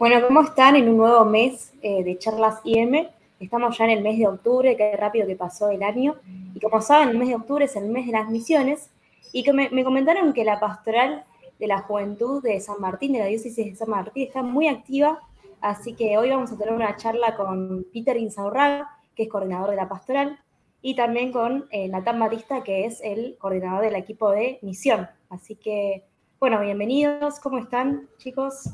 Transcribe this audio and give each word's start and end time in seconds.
Bueno, 0.00 0.26
¿cómo 0.26 0.40
están 0.40 0.76
en 0.76 0.88
un 0.88 0.96
nuevo 0.96 1.26
mes 1.26 1.74
eh, 1.82 2.02
de 2.02 2.16
charlas 2.16 2.62
IM? 2.64 3.06
Estamos 3.38 3.76
ya 3.76 3.84
en 3.84 3.90
el 3.90 4.02
mes 4.02 4.18
de 4.18 4.28
octubre, 4.28 4.74
qué 4.74 4.96
rápido 4.96 5.26
que 5.26 5.36
pasó 5.36 5.68
el 5.68 5.82
año. 5.82 6.14
Y 6.54 6.58
como 6.58 6.80
saben, 6.80 7.10
el 7.10 7.18
mes 7.18 7.28
de 7.28 7.34
octubre 7.34 7.66
es 7.66 7.76
el 7.76 7.90
mes 7.90 8.06
de 8.06 8.12
las 8.12 8.30
misiones. 8.30 8.88
Y 9.30 9.42
que 9.42 9.52
me, 9.52 9.84
comentaron 9.84 10.32
que 10.32 10.42
la 10.42 10.58
pastoral 10.58 11.26
de 11.58 11.66
la 11.66 11.80
juventud 11.80 12.42
de 12.42 12.58
San 12.60 12.80
Martín, 12.80 13.12
de 13.12 13.18
la 13.18 13.26
diócesis 13.26 13.66
de 13.66 13.76
San 13.76 13.90
Martín, 13.90 14.26
está 14.26 14.42
muy 14.42 14.68
activa. 14.68 15.20
Así 15.60 15.92
que 15.92 16.16
hoy 16.16 16.30
vamos 16.30 16.50
a 16.50 16.56
tener 16.56 16.72
una 16.72 16.96
charla 16.96 17.36
con 17.36 17.84
Peter 17.92 18.16
Insaurraga, 18.16 18.88
que 19.14 19.24
es 19.24 19.28
coordinador 19.28 19.68
de 19.68 19.76
la 19.76 19.90
pastoral, 19.90 20.38
y 20.80 20.96
también 20.96 21.30
con 21.30 21.66
eh, 21.70 21.88
Natán 21.88 22.18
Batista, 22.18 22.64
que 22.64 22.86
es 22.86 23.02
el 23.02 23.36
coordinador 23.38 23.82
del 23.82 23.96
equipo 23.96 24.30
de 24.30 24.60
misión. 24.62 25.10
Así 25.28 25.56
que, 25.56 26.06
bueno, 26.38 26.58
bienvenidos. 26.58 27.38
¿Cómo 27.38 27.58
están, 27.58 28.08
chicos? 28.16 28.70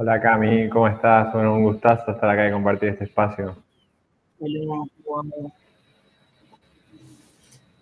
Hola, 0.00 0.20
Cami. 0.20 0.68
¿Cómo 0.68 0.86
estás? 0.86 1.32
Bueno, 1.32 1.54
un 1.56 1.64
gustazo 1.64 2.12
estar 2.12 2.30
acá 2.30 2.46
y 2.46 2.52
compartir 2.52 2.90
este 2.90 3.06
espacio. 3.06 3.56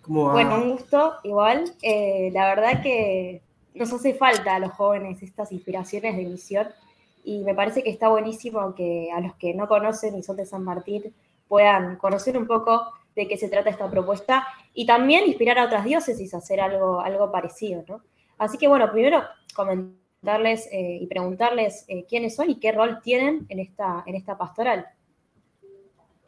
Bueno, 0.07 0.55
un 0.55 0.71
gusto, 0.71 1.13
igual. 1.23 1.71
Eh, 1.79 2.31
la 2.33 2.47
verdad 2.47 2.81
que 2.81 3.43
nos 3.75 3.93
hace 3.93 4.15
falta 4.15 4.55
a 4.55 4.59
los 4.59 4.71
jóvenes 4.71 5.21
estas 5.21 5.51
inspiraciones 5.51 6.17
de 6.17 6.25
misión 6.25 6.67
y 7.23 7.43
me 7.43 7.53
parece 7.53 7.83
que 7.83 7.91
está 7.91 8.07
buenísimo 8.07 8.73
que 8.73 9.11
a 9.15 9.21
los 9.21 9.35
que 9.35 9.53
no 9.53 9.67
conocen 9.67 10.17
y 10.17 10.23
son 10.23 10.37
de 10.37 10.47
San 10.47 10.63
Martín 10.63 11.13
puedan 11.47 11.97
conocer 11.97 12.35
un 12.35 12.47
poco 12.47 12.93
de 13.15 13.27
qué 13.27 13.37
se 13.37 13.47
trata 13.47 13.69
esta 13.69 13.91
propuesta 13.91 14.47
y 14.73 14.87
también 14.87 15.27
inspirar 15.27 15.59
a 15.59 15.65
otras 15.65 15.85
diócesis 15.85 16.33
a 16.33 16.37
hacer 16.37 16.61
algo, 16.61 16.99
algo 16.99 17.31
parecido, 17.31 17.83
¿no? 17.87 18.01
Así 18.39 18.57
que 18.57 18.67
bueno, 18.67 18.91
primero 18.91 19.21
comentarles 20.21 20.67
eh, 20.71 20.99
y 21.01 21.07
preguntarles 21.07 21.85
eh, 21.87 22.05
quiénes 22.07 22.35
son 22.35 22.49
y 22.49 22.59
qué 22.59 22.71
rol 22.71 23.01
tienen 23.01 23.45
en 23.49 23.59
esta, 23.59 24.03
en 24.05 24.15
esta 24.15 24.37
pastoral. 24.37 24.85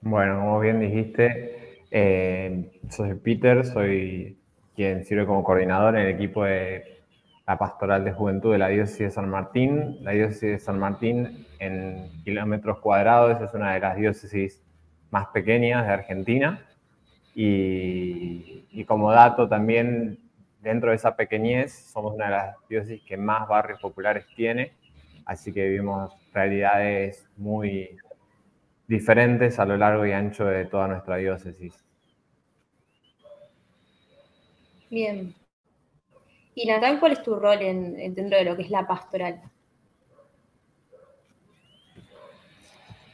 Bueno, 0.02 0.40
como 0.40 0.60
bien 0.60 0.80
dijiste, 0.80 1.84
eh, 1.92 2.72
soy 2.90 3.16
Peter, 3.16 3.66
soy 3.66 4.38
quien 4.76 5.04
sirve 5.04 5.26
como 5.26 5.44
coordinador 5.44 5.96
en 5.96 6.02
el 6.04 6.16
equipo 6.16 6.44
de 6.44 7.00
la 7.46 7.58
Pastoral 7.58 8.06
de 8.06 8.14
Juventud 8.14 8.52
de 8.52 8.60
la 8.60 8.70
Diócesis 8.70 9.00
de 9.00 9.12
San 9.12 9.30
Martín. 9.30 9.98
La 10.02 10.12
Diócesis 10.12 10.52
de 10.52 10.60
San 10.60 10.80
Martín, 10.80 11.46
en 11.60 12.10
kilómetros 12.24 12.80
cuadrados, 12.80 13.42
es 13.42 13.54
una 13.54 13.74
de 13.74 13.80
las 13.80 13.98
diócesis 13.98 14.64
más 15.10 15.28
pequeñas 15.28 15.86
de 15.86 15.94
Argentina. 15.94 16.66
Y 17.34 18.84
como 18.86 19.12
dato 19.12 19.50
también, 19.50 20.20
dentro 20.62 20.90
de 20.90 20.96
esa 20.96 21.16
pequeñez, 21.16 21.74
somos 21.74 22.14
una 22.16 22.26
de 22.26 22.32
las 22.32 22.56
diócesis 22.68 23.02
que 23.04 23.18
más 23.18 23.48
barrios 23.48 23.80
populares 23.80 24.26
tiene, 24.36 24.74
así 25.26 25.54
que 25.54 25.66
vivimos 25.66 26.14
realidades 26.34 27.30
muy 27.38 27.98
diferentes 28.88 29.60
a 29.60 29.66
lo 29.66 29.78
largo 29.78 30.06
y 30.06 30.12
ancho 30.12 30.46
de 30.46 30.66
toda 30.66 30.88
nuestra 30.88 31.18
diócesis. 31.18 31.84
Bien. 34.90 35.36
Y 36.56 36.68
Natán, 36.68 37.00
¿cuál 37.00 37.14
es 37.14 37.24
tu 37.24 37.36
rol 37.36 37.62
en, 37.62 38.14
dentro 38.16 38.38
de 38.38 38.44
lo 38.44 38.56
que 38.56 38.64
es 38.64 38.72
la 38.72 38.86
pastoral? 38.88 39.42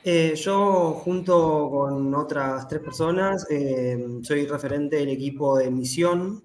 Eh, 0.04 0.36
yo, 0.36 0.94
junto 1.04 1.70
con 1.70 2.14
otras 2.14 2.68
tres 2.68 2.82
personas, 2.82 3.46
eh, 3.50 4.20
soy 4.22 4.46
referente 4.46 4.98
del 4.98 5.10
equipo 5.10 5.58
de 5.58 5.70
misión. 5.72 6.44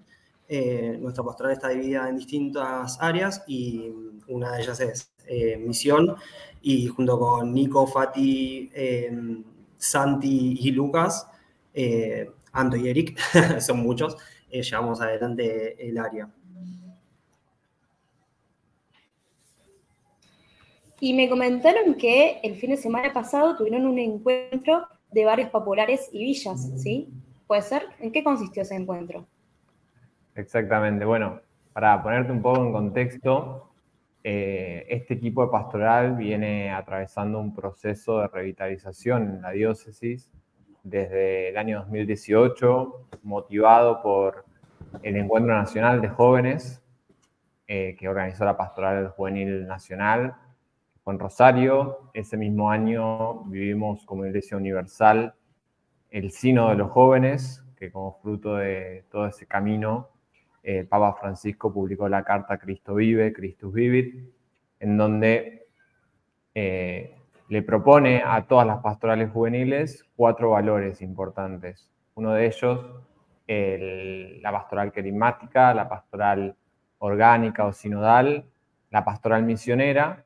Eh, 0.53 0.97
nuestra 0.99 1.23
pastoral 1.23 1.53
está 1.53 1.69
dividida 1.69 2.09
en 2.09 2.17
distintas 2.17 2.97
áreas 2.99 3.41
y 3.47 3.89
una 4.27 4.51
de 4.51 4.61
ellas 4.61 4.81
es 4.81 5.13
misión 5.59 6.13
y 6.61 6.87
junto 6.87 7.17
con 7.17 7.53
Nico, 7.53 7.87
Fati, 7.87 8.69
em, 8.73 9.45
Santi 9.77 10.57
y 10.59 10.71
Lucas, 10.71 11.25
eh, 11.73 12.29
Anto 12.51 12.75
y 12.75 12.89
Eric, 12.89 13.17
son 13.61 13.79
muchos, 13.79 14.17
eh, 14.49 14.61
llevamos 14.61 14.99
adelante 14.99 15.87
el 15.87 15.97
área. 15.97 16.29
Y 20.99 21.13
me 21.13 21.29
comentaron 21.29 21.95
que 21.95 22.41
el 22.43 22.57
fin 22.57 22.71
de 22.71 22.77
semana 22.77 23.13
pasado 23.13 23.55
tuvieron 23.55 23.85
un 23.85 23.97
encuentro 23.99 24.85
de 25.11 25.23
barrios 25.23 25.49
populares 25.49 26.09
y 26.11 26.25
villas, 26.25 26.69
¿sí? 26.75 27.07
¿Puede 27.47 27.61
ser? 27.61 27.87
¿En 27.99 28.11
qué 28.11 28.21
consistió 28.21 28.63
ese 28.63 28.75
encuentro? 28.75 29.25
Exactamente. 30.35 31.05
Bueno, 31.05 31.41
para 31.73 32.01
ponerte 32.01 32.31
un 32.31 32.41
poco 32.41 32.63
en 32.63 32.71
contexto, 32.71 33.71
eh, 34.23 34.85
este 34.89 35.15
equipo 35.15 35.45
de 35.45 35.51
pastoral 35.51 36.15
viene 36.15 36.71
atravesando 36.71 37.39
un 37.39 37.53
proceso 37.53 38.19
de 38.19 38.27
revitalización 38.27 39.23
en 39.23 39.41
la 39.41 39.51
diócesis 39.51 40.29
desde 40.83 41.49
el 41.49 41.57
año 41.57 41.79
2018, 41.79 43.07
motivado 43.23 44.01
por 44.01 44.45
el 45.03 45.15
Encuentro 45.15 45.53
Nacional 45.53 46.01
de 46.01 46.09
Jóvenes 46.09 46.81
eh, 47.73 47.95
que 47.97 48.09
organizó 48.09 48.43
la 48.43 48.57
Pastoral 48.57 49.07
Juvenil 49.11 49.65
Nacional 49.65 50.35
con 51.05 51.17
Rosario. 51.17 52.11
Ese 52.13 52.35
mismo 52.35 52.69
año 52.69 53.45
vivimos 53.45 54.05
como 54.05 54.25
Iglesia 54.25 54.57
Universal 54.57 55.33
el 56.09 56.31
Sino 56.31 56.67
de 56.67 56.75
los 56.75 56.91
Jóvenes, 56.91 57.63
que 57.77 57.89
como 57.89 58.19
fruto 58.19 58.57
de 58.57 59.05
todo 59.09 59.25
ese 59.25 59.47
camino 59.47 60.09
eh, 60.63 60.85
Papa 60.87 61.17
Francisco 61.19 61.73
publicó 61.73 62.07
la 62.07 62.23
carta 62.23 62.57
Cristo 62.57 62.95
vive, 62.95 63.33
Christus 63.33 63.73
vivit, 63.73 64.31
en 64.79 64.97
donde 64.97 65.67
eh, 66.53 67.15
le 67.49 67.61
propone 67.61 68.21
a 68.25 68.45
todas 68.47 68.67
las 68.67 68.79
pastorales 68.79 69.31
juveniles 69.31 70.05
cuatro 70.15 70.51
valores 70.51 71.01
importantes. 71.01 71.89
Uno 72.15 72.33
de 72.33 72.45
ellos, 72.45 72.85
la 73.47 74.51
pastoral 74.51 74.91
querimática, 74.91 75.73
la 75.73 75.89
pastoral 75.89 76.55
orgánica 76.99 77.65
o 77.65 77.73
sinodal, 77.73 78.45
la 78.91 79.03
pastoral 79.03 79.43
misionera 79.43 80.25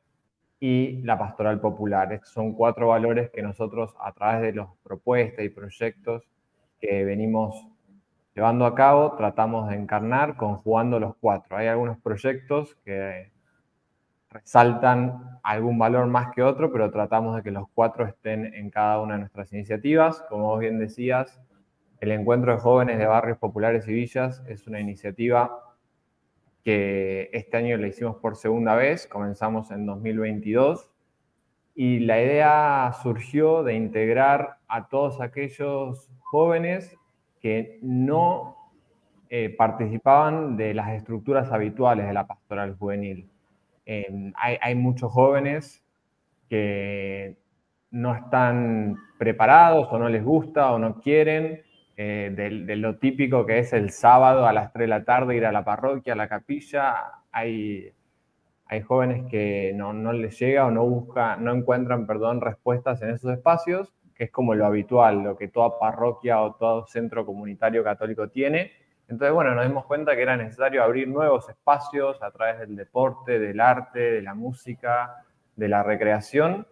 y 0.60 1.02
la 1.02 1.18
pastoral 1.18 1.60
popular. 1.60 2.20
Son 2.24 2.52
cuatro 2.52 2.88
valores 2.88 3.30
que 3.30 3.42
nosotros 3.42 3.94
a 4.00 4.12
través 4.12 4.42
de 4.42 4.52
las 4.52 4.68
propuestas 4.82 5.44
y 5.44 5.48
proyectos 5.48 6.22
que 6.80 7.04
venimos 7.04 7.66
llevando 8.36 8.66
a 8.66 8.74
cabo, 8.74 9.16
tratamos 9.16 9.70
de 9.70 9.76
encarnar 9.76 10.36
conjugando 10.36 11.00
los 11.00 11.16
cuatro. 11.16 11.56
Hay 11.56 11.68
algunos 11.68 11.96
proyectos 11.98 12.76
que 12.84 13.32
resaltan 14.28 15.40
algún 15.42 15.78
valor 15.78 16.06
más 16.06 16.34
que 16.34 16.42
otro, 16.42 16.70
pero 16.70 16.90
tratamos 16.90 17.34
de 17.34 17.42
que 17.42 17.50
los 17.50 17.66
cuatro 17.74 18.04
estén 18.06 18.52
en 18.52 18.68
cada 18.68 19.00
una 19.00 19.14
de 19.14 19.20
nuestras 19.20 19.50
iniciativas. 19.54 20.22
Como 20.28 20.48
vos 20.48 20.60
bien 20.60 20.78
decías, 20.78 21.40
el 21.98 22.12
Encuentro 22.12 22.52
de 22.52 22.58
Jóvenes 22.58 22.98
de 22.98 23.06
Barrios 23.06 23.38
Populares 23.38 23.88
y 23.88 23.94
Villas 23.94 24.44
es 24.46 24.66
una 24.66 24.80
iniciativa 24.80 25.58
que 26.62 27.30
este 27.32 27.56
año 27.56 27.78
la 27.78 27.86
hicimos 27.86 28.16
por 28.16 28.36
segunda 28.36 28.74
vez, 28.74 29.06
comenzamos 29.06 29.70
en 29.70 29.86
2022, 29.86 30.90
y 31.74 32.00
la 32.00 32.20
idea 32.20 32.92
surgió 33.02 33.62
de 33.62 33.74
integrar 33.74 34.58
a 34.68 34.88
todos 34.88 35.22
aquellos 35.22 36.10
jóvenes 36.20 36.98
que 37.40 37.78
no 37.82 38.56
eh, 39.28 39.54
participaban 39.56 40.56
de 40.56 40.74
las 40.74 40.90
estructuras 40.90 41.50
habituales 41.52 42.06
de 42.06 42.12
la 42.12 42.26
pastoral 42.26 42.76
juvenil. 42.76 43.28
hay, 44.36 44.74
muchos 44.74 45.12
jóvenes 45.12 45.84
que 46.48 47.36
no 47.90 48.14
están 48.14 48.96
preparados 49.18 49.88
o 49.90 49.98
no 49.98 50.08
les 50.08 50.24
gusta 50.24 50.72
o 50.72 50.78
no 50.78 51.00
quieren 51.00 51.62
eh, 51.96 52.30
de, 52.34 52.76
lo 52.76 52.98
típico 52.98 53.46
que 53.46 53.58
es 53.58 53.72
el 53.72 53.90
sábado 53.90 54.46
a 54.46 54.52
las 54.52 54.72
3 54.72 54.84
de 54.84 54.88
la 54.88 55.04
tarde 55.04 55.36
ir 55.36 55.46
a 55.46 55.52
la 55.52 55.64
parroquia, 55.64 56.12
a 56.12 56.16
la 56.16 56.28
capilla. 56.28 57.22
Hay, 57.32 57.92
hay 58.66 58.82
jóvenes 58.82 59.24
que 59.30 59.72
no, 59.74 59.92
no 59.92 60.12
les 60.12 60.38
llega 60.38 60.66
o 60.66 60.70
no, 60.70 60.84
busca, 60.84 61.36
no 61.36 61.52
encuentran 61.54 62.06
perdón, 62.06 62.40
respuestas 62.40 63.00
en 63.02 63.10
esos 63.10 63.32
espacios 63.32 63.92
que 64.16 64.24
es 64.24 64.30
como 64.30 64.54
lo 64.54 64.66
habitual, 64.66 65.22
lo 65.22 65.36
que 65.36 65.48
toda 65.48 65.78
parroquia 65.78 66.40
o 66.40 66.54
todo 66.54 66.86
centro 66.86 67.26
comunitario 67.26 67.84
católico 67.84 68.28
tiene. 68.28 68.72
Entonces, 69.08 69.32
bueno, 69.32 69.54
nos 69.54 69.66
dimos 69.66 69.84
cuenta 69.84 70.16
que 70.16 70.22
era 70.22 70.36
necesario 70.36 70.82
abrir 70.82 71.06
nuevos 71.06 71.48
espacios 71.48 72.22
a 72.22 72.30
través 72.30 72.58
del 72.60 72.74
deporte, 72.74 73.38
del 73.38 73.60
arte, 73.60 74.00
de 74.00 74.22
la 74.22 74.34
música, 74.34 75.24
de 75.54 75.68
la 75.68 75.82
recreación 75.82 76.66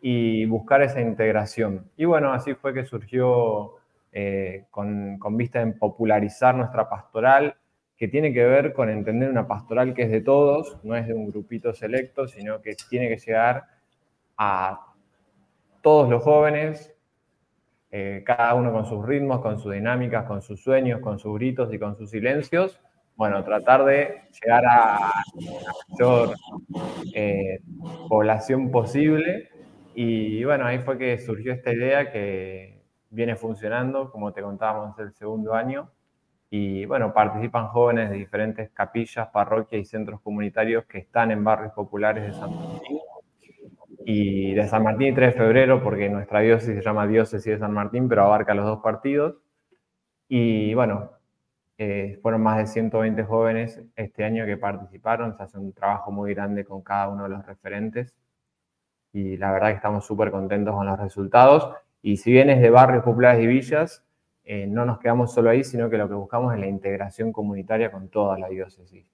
y 0.00 0.44
buscar 0.46 0.82
esa 0.82 1.00
integración. 1.00 1.90
Y 1.96 2.04
bueno, 2.04 2.32
así 2.32 2.54
fue 2.54 2.72
que 2.72 2.84
surgió 2.84 3.76
eh, 4.12 4.66
con, 4.70 5.18
vista 5.36 5.60
en 5.60 5.78
popularizar 5.78 6.54
nuestra 6.54 6.88
pastoral, 6.88 7.56
que 7.96 8.06
tiene 8.08 8.32
que 8.32 8.44
ver 8.44 8.72
con 8.72 8.88
entender 8.88 9.30
una 9.30 9.48
pastoral 9.48 9.94
que 9.94 10.02
es 10.02 10.10
de 10.10 10.20
todos, 10.20 10.78
no 10.84 10.94
es 10.94 11.06
de 11.06 11.14
un 11.14 11.30
grupito 11.30 11.72
selecto, 11.72 12.28
sino 12.28 12.60
que 12.60 12.76
tiene 12.88 13.08
que 13.08 13.16
llegar 13.16 13.64
a 14.36 14.93
todos 15.84 16.08
los 16.08 16.22
jóvenes, 16.22 16.92
eh, 17.90 18.24
cada 18.24 18.54
uno 18.54 18.72
con 18.72 18.86
sus 18.86 19.04
ritmos, 19.04 19.40
con 19.40 19.58
sus 19.58 19.74
dinámicas, 19.74 20.24
con 20.24 20.40
sus 20.40 20.62
sueños, 20.62 21.00
con 21.00 21.18
sus 21.18 21.34
gritos 21.34 21.72
y 21.72 21.78
con 21.78 21.94
sus 21.94 22.10
silencios, 22.10 22.80
bueno, 23.16 23.44
tratar 23.44 23.84
de 23.84 24.22
llegar 24.42 24.64
a 24.66 24.98
la 24.98 25.12
mayor 25.88 26.34
eh, 27.14 27.60
población 28.08 28.70
posible. 28.70 29.50
Y 29.94 30.42
bueno, 30.42 30.66
ahí 30.66 30.80
fue 30.80 30.98
que 30.98 31.18
surgió 31.18 31.52
esta 31.52 31.72
idea 31.72 32.10
que 32.10 32.82
viene 33.10 33.36
funcionando, 33.36 34.10
como 34.10 34.32
te 34.32 34.42
contábamos, 34.42 34.98
el 34.98 35.12
segundo 35.12 35.54
año. 35.54 35.90
Y 36.50 36.86
bueno, 36.86 37.12
participan 37.12 37.68
jóvenes 37.68 38.10
de 38.10 38.16
diferentes 38.16 38.70
capillas, 38.70 39.28
parroquias 39.28 39.82
y 39.82 39.84
centros 39.84 40.20
comunitarios 40.20 40.84
que 40.86 40.98
están 40.98 41.30
en 41.30 41.44
barrios 41.44 41.72
populares 41.72 42.24
de 42.24 42.32
San 42.32 42.50
Martín. 42.56 42.98
Y 44.06 44.54
de 44.54 44.68
San 44.68 44.82
Martín 44.82 45.08
y 45.08 45.14
3 45.14 45.34
de 45.34 45.38
febrero, 45.40 45.82
porque 45.82 46.08
nuestra 46.08 46.40
diócesis 46.40 46.76
se 46.76 46.82
llama 46.82 47.06
Diócesis 47.06 47.52
de 47.52 47.58
San 47.58 47.72
Martín, 47.72 48.08
pero 48.08 48.24
abarca 48.24 48.54
los 48.54 48.66
dos 48.66 48.80
partidos. 48.82 49.36
Y 50.28 50.74
bueno, 50.74 51.10
eh, 51.78 52.18
fueron 52.22 52.42
más 52.42 52.58
de 52.58 52.66
120 52.66 53.24
jóvenes 53.24 53.82
este 53.96 54.24
año 54.24 54.46
que 54.46 54.56
participaron, 54.56 55.36
se 55.36 55.42
hace 55.42 55.58
un 55.58 55.72
trabajo 55.72 56.10
muy 56.12 56.34
grande 56.34 56.64
con 56.64 56.82
cada 56.82 57.08
uno 57.08 57.24
de 57.24 57.30
los 57.30 57.46
referentes 57.46 58.14
y 59.14 59.36
la 59.36 59.52
verdad 59.52 59.68
que 59.68 59.76
estamos 59.76 60.04
súper 60.04 60.30
contentos 60.30 60.74
con 60.74 60.86
los 60.86 60.98
resultados. 60.98 61.70
Y 62.02 62.18
si 62.18 62.32
bien 62.32 62.50
es 62.50 62.60
de 62.60 62.68
barrios 62.68 63.04
populares 63.04 63.42
y 63.42 63.46
villas, 63.46 64.04
eh, 64.44 64.66
no 64.66 64.84
nos 64.84 64.98
quedamos 64.98 65.32
solo 65.32 65.50
ahí, 65.50 65.64
sino 65.64 65.88
que 65.88 65.96
lo 65.96 66.08
que 66.08 66.14
buscamos 66.14 66.52
es 66.52 66.60
la 66.60 66.66
integración 66.66 67.32
comunitaria 67.32 67.92
con 67.92 68.08
toda 68.08 68.38
la 68.38 68.48
diócesis. 68.48 69.06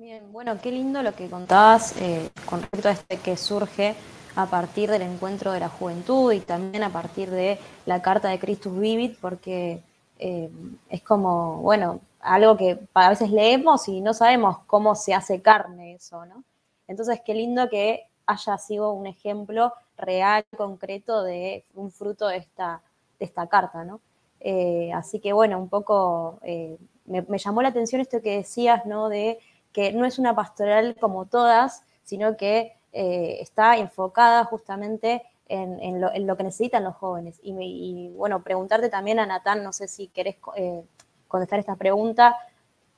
Bien, 0.00 0.32
bueno, 0.32 0.58
qué 0.62 0.72
lindo 0.72 1.02
lo 1.02 1.14
que 1.14 1.28
contabas 1.28 1.94
eh, 2.00 2.30
con 2.46 2.62
respecto 2.62 2.88
a 2.88 2.92
este 2.92 3.18
que 3.18 3.36
surge 3.36 3.94
a 4.34 4.46
partir 4.46 4.90
del 4.90 5.02
encuentro 5.02 5.52
de 5.52 5.60
la 5.60 5.68
juventud 5.68 6.32
y 6.32 6.40
también 6.40 6.82
a 6.82 6.88
partir 6.88 7.28
de 7.28 7.58
la 7.84 8.00
carta 8.00 8.30
de 8.30 8.38
Christus 8.38 8.80
Vivit, 8.80 9.18
porque 9.20 9.82
eh, 10.18 10.48
es 10.88 11.02
como, 11.02 11.58
bueno, 11.58 12.00
algo 12.20 12.56
que 12.56 12.80
a 12.94 13.10
veces 13.10 13.30
leemos 13.30 13.88
y 13.88 14.00
no 14.00 14.14
sabemos 14.14 14.60
cómo 14.66 14.94
se 14.94 15.12
hace 15.12 15.42
carne 15.42 15.96
eso, 15.96 16.24
¿no? 16.24 16.44
Entonces, 16.88 17.20
qué 17.22 17.34
lindo 17.34 17.68
que 17.68 18.06
haya 18.24 18.56
sido 18.56 18.92
un 18.92 19.06
ejemplo 19.06 19.74
real, 19.98 20.46
concreto 20.56 21.22
de 21.24 21.66
un 21.74 21.92
fruto 21.92 22.26
de 22.28 22.38
esta, 22.38 22.80
de 23.18 23.26
esta 23.26 23.48
carta, 23.48 23.84
¿no? 23.84 24.00
Eh, 24.40 24.92
así 24.94 25.20
que, 25.20 25.34
bueno, 25.34 25.58
un 25.58 25.68
poco 25.68 26.38
eh, 26.42 26.78
me, 27.04 27.20
me, 27.20 27.36
llamó 27.36 27.60
la 27.60 27.68
atención 27.68 28.00
esto 28.00 28.22
que 28.22 28.38
decías, 28.38 28.86
¿no? 28.86 29.10
De 29.10 29.38
que 29.72 29.92
no 29.92 30.04
es 30.04 30.18
una 30.18 30.34
pastoral 30.34 30.96
como 31.00 31.26
todas, 31.26 31.84
sino 32.02 32.36
que 32.36 32.76
eh, 32.92 33.38
está 33.40 33.76
enfocada 33.76 34.44
justamente 34.44 35.22
en, 35.48 36.00
lo, 36.00 36.36
que 36.36 36.44
necesitan 36.44 36.84
los 36.84 36.94
jóvenes. 36.94 37.40
Y, 37.42 38.10
bueno, 38.16 38.42
preguntarte 38.42 38.88
también 38.88 39.18
a 39.18 39.26
Natán, 39.26 39.64
no 39.64 39.72
sé 39.72 39.88
si 39.88 40.08
querés 40.08 40.36
eh, 40.56 40.84
contestar 41.26 41.58
esta 41.58 41.76
pregunta, 41.76 42.36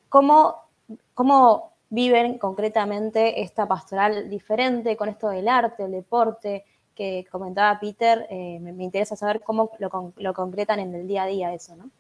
¿cómo, 0.08 0.56
¿cómo 1.14 1.72
viven 1.88 2.38
concretamente 2.38 3.42
esta 3.42 3.66
pastoral 3.66 4.28
diferente 4.28 4.96
con 4.96 5.08
esto 5.08 5.28
del 5.28 5.48
arte, 5.48 5.84
el 5.84 5.92
deporte, 5.92 6.64
que 6.94 7.26
comentaba 7.30 7.78
Peter, 7.80 8.26
eh, 8.28 8.58
me, 8.60 8.84
interesa 8.84 9.16
saber 9.16 9.40
cómo 9.40 9.70
lo, 9.78 10.12
lo, 10.16 10.34
concretan 10.34 10.78
en 10.80 10.94
el 10.94 11.06
día 11.06 11.22
a 11.22 11.26
día 11.26 11.54
eso, 11.54 11.74
¿no? 11.76 11.90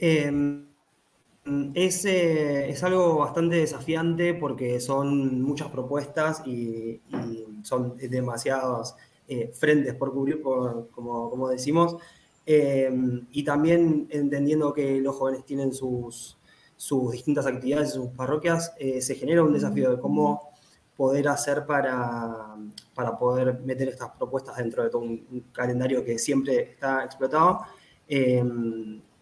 Eh, 0.00 0.64
es, 1.74 2.84
algo 2.84 3.18
bastante 3.18 3.56
desafiante 3.56 4.34
porque 4.34 4.80
son 4.80 5.40
muchas 5.42 5.68
propuestas 5.68 6.42
y, 6.46 7.00
son 7.62 7.96
demasiados 7.96 8.94
eh, 9.28 9.50
frentes 9.52 9.94
por 9.94 10.12
cubrir, 10.12 10.40
como, 10.40 11.48
decimos. 11.50 11.96
Eh, 12.46 12.90
y 13.32 13.44
también 13.44 14.08
entendiendo 14.10 14.72
que 14.72 15.00
los 15.00 15.14
jóvenes 15.16 15.44
tienen 15.44 15.72
sus, 15.72 16.38
sus 16.76 17.12
distintas 17.12 17.46
actividades 17.46 17.92
sus 17.92 18.08
parroquias, 18.08 18.72
eh, 18.78 19.00
se 19.02 19.14
genera 19.14 19.42
un 19.42 19.52
desafío 19.52 19.90
de 19.90 20.00
cómo 20.00 20.50
poder 20.96 21.28
hacer 21.28 21.66
para, 21.66 22.56
para 22.94 23.18
poder 23.18 23.60
meter 23.60 23.88
estas 23.88 24.10
propuestas 24.10 24.56
dentro 24.56 24.82
de 24.82 24.90
todo 24.90 25.02
un, 25.02 25.44
calendario 25.52 26.04
que 26.04 26.18
siempre 26.18 26.72
está 26.72 27.04
explotado. 27.04 27.60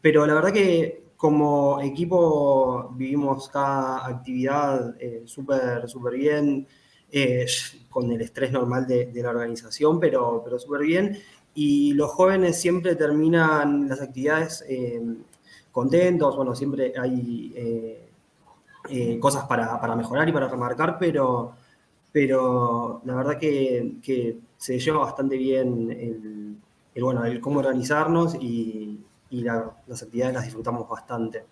Pero 0.00 0.26
la 0.26 0.34
verdad 0.34 0.52
que 0.52 1.08
como 1.18 1.80
equipo 1.80 2.90
vivimos 2.94 3.48
cada 3.48 4.06
actividad 4.06 4.94
eh, 5.00 5.22
súper 5.26 5.88
super 5.88 6.14
bien, 6.14 6.66
eh, 7.10 7.44
con 7.90 8.12
el 8.12 8.20
estrés 8.20 8.52
normal 8.52 8.86
de, 8.86 9.10
la 9.14 9.30
organización, 9.30 9.98
pero, 9.98 10.42
pero 10.44 10.58
súper 10.60 10.82
bien. 10.82 11.18
Y 11.54 11.92
los 11.94 12.12
jóvenes 12.12 12.60
siempre 12.60 12.94
terminan 12.94 13.88
las 13.88 14.00
actividades 14.00 14.64
eh, 14.68 15.02
contentos, 15.72 16.36
bueno, 16.36 16.54
siempre 16.54 16.92
hay 16.96 17.98
cosas 19.20 19.44
para, 19.46 19.96
mejorar 19.96 20.28
y 20.28 20.32
para 20.32 20.48
remarcar, 20.48 20.98
pero, 21.00 21.52
pero 22.12 23.02
la 23.04 23.14
verdad 23.16 23.38
que, 23.38 24.38
se 24.56 24.78
lleva 24.78 24.98
bastante 24.98 25.36
bien 25.36 25.90
el, 26.94 27.02
bueno, 27.02 27.24
el 27.24 27.40
cómo 27.40 27.60
organizarnos 27.60 28.36
y, 28.36 29.00
y 29.30 29.42
las 29.42 30.02
actividades 30.02 30.34
las 30.34 30.44
disfrutamos 30.44 30.88
bastante. 30.88 31.44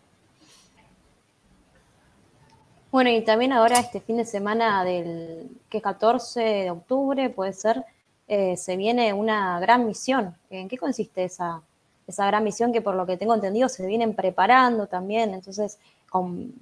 Bueno, 2.90 3.10
y 3.10 3.22
también 3.22 3.52
ahora 3.52 3.78
este 3.78 4.00
fin 4.00 4.16
de 4.16 4.24
semana 4.24 4.84
del 4.84 5.50
que 5.68 5.82
14 5.82 6.40
de 6.40 6.70
octubre, 6.70 7.28
puede 7.28 7.52
ser, 7.52 7.84
eh, 8.28 8.56
se 8.56 8.76
viene 8.76 9.12
una 9.12 9.60
gran 9.60 9.86
misión. 9.86 10.34
¿En 10.48 10.68
qué 10.68 10.78
consiste 10.78 11.24
esa, 11.24 11.60
esa 12.06 12.26
gran 12.26 12.44
misión 12.44 12.72
que 12.72 12.80
por 12.80 12.94
lo 12.94 13.04
que 13.04 13.16
tengo 13.16 13.34
entendido 13.34 13.68
se 13.68 13.86
vienen 13.86 14.14
preparando 14.14 14.86
también, 14.86 15.34
entonces 15.34 15.78
con, 16.08 16.54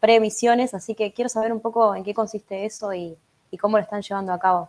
previsiones, 0.00 0.74
así 0.74 0.94
que 0.94 1.12
quiero 1.12 1.28
saber 1.28 1.52
un 1.52 1.60
poco 1.60 1.94
en 1.94 2.02
qué 2.02 2.14
consiste 2.14 2.64
eso 2.64 2.92
y, 2.92 3.16
cómo 3.60 3.78
lo 3.78 3.82
están 3.82 4.02
llevando 4.02 4.34
a 4.34 4.38
cabo. 4.38 4.68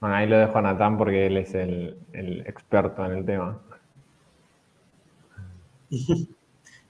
Bueno, 0.00 0.16
ahí 0.16 0.26
lo 0.26 0.38
dejo 0.38 0.56
a 0.56 0.62
Natán 0.62 0.96
porque 0.96 1.26
él 1.26 1.36
es 1.36 1.52
el, 1.54 1.98
el 2.14 2.40
experto 2.46 3.04
en 3.04 3.12
el 3.12 3.26
tema. 3.26 3.60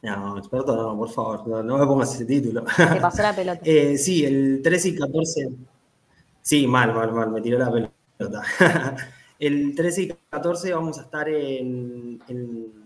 No, 0.03 0.37
experto 0.37 0.75
no, 0.75 0.99
por 0.99 1.11
favor, 1.11 1.65
no, 1.65 1.79
me 1.79 1.87
pongas 1.87 2.13
ese 2.17 2.25
título. 2.25 2.65
Te 2.77 3.01
pasó 3.01 3.23
la 3.23 3.33
pelota. 3.37 3.61
Eh, 3.65 3.97
sí, 3.97 4.25
el 4.25 4.61
13 4.61 4.89
y 4.89 4.97
14. 4.97 5.49
Sí, 6.41 6.67
mal, 6.67 6.93
mal, 6.93 7.13
mal, 7.13 7.31
me 7.31 7.41
tiró 7.41 7.57
la 7.57 7.71
pelota. 7.71 8.43
el 9.39 9.77
13 9.77 10.03
y 10.03 10.09
14 10.29 10.75
vamos 10.75 10.99
a 10.99 11.03
estar 11.03 11.29
en, 11.29 12.21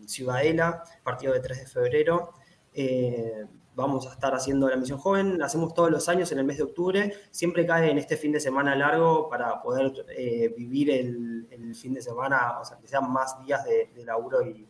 Ciudadela, 0.07 0.83
partido 1.03 1.33
de 1.33 1.41
3 1.41 1.61
de 1.61 1.67
febrero. 1.67 2.35
Eh, 2.75 3.47
vamos 3.75 4.07
a 4.07 4.13
estar 4.13 4.35
haciendo 4.35 4.69
la 4.69 4.77
misión 4.77 4.99
joven, 4.99 5.39
la 5.39 5.47
hacemos 5.47 5.73
todos 5.73 5.91
los 5.91 6.11
años 6.11 6.31
en 6.33 6.39
el 6.39 6.45
mes 6.45 6.59
de 6.59 6.65
octubre, 6.65 7.15
siempre 7.31 7.67
cae 7.67 7.91
en 7.91 7.99
este 7.99 8.17
fin 8.17 8.33
de 8.33 8.41
semana 8.41 8.77
largo 8.77 9.29
para 9.29 9.61
poder 9.63 9.93
eh, 10.17 10.55
vivir 10.57 10.91
el, 10.91 11.75
fin 11.75 11.93
de 11.93 12.01
semana, 12.01 12.59
o 12.61 12.65
sea, 12.65 12.79
que 12.79 12.89
sean 12.89 13.11
más 13.11 13.39
días 13.45 13.65
de, 13.65 13.91
de 13.95 14.05
laburo 14.05 14.41
y, 14.43 14.67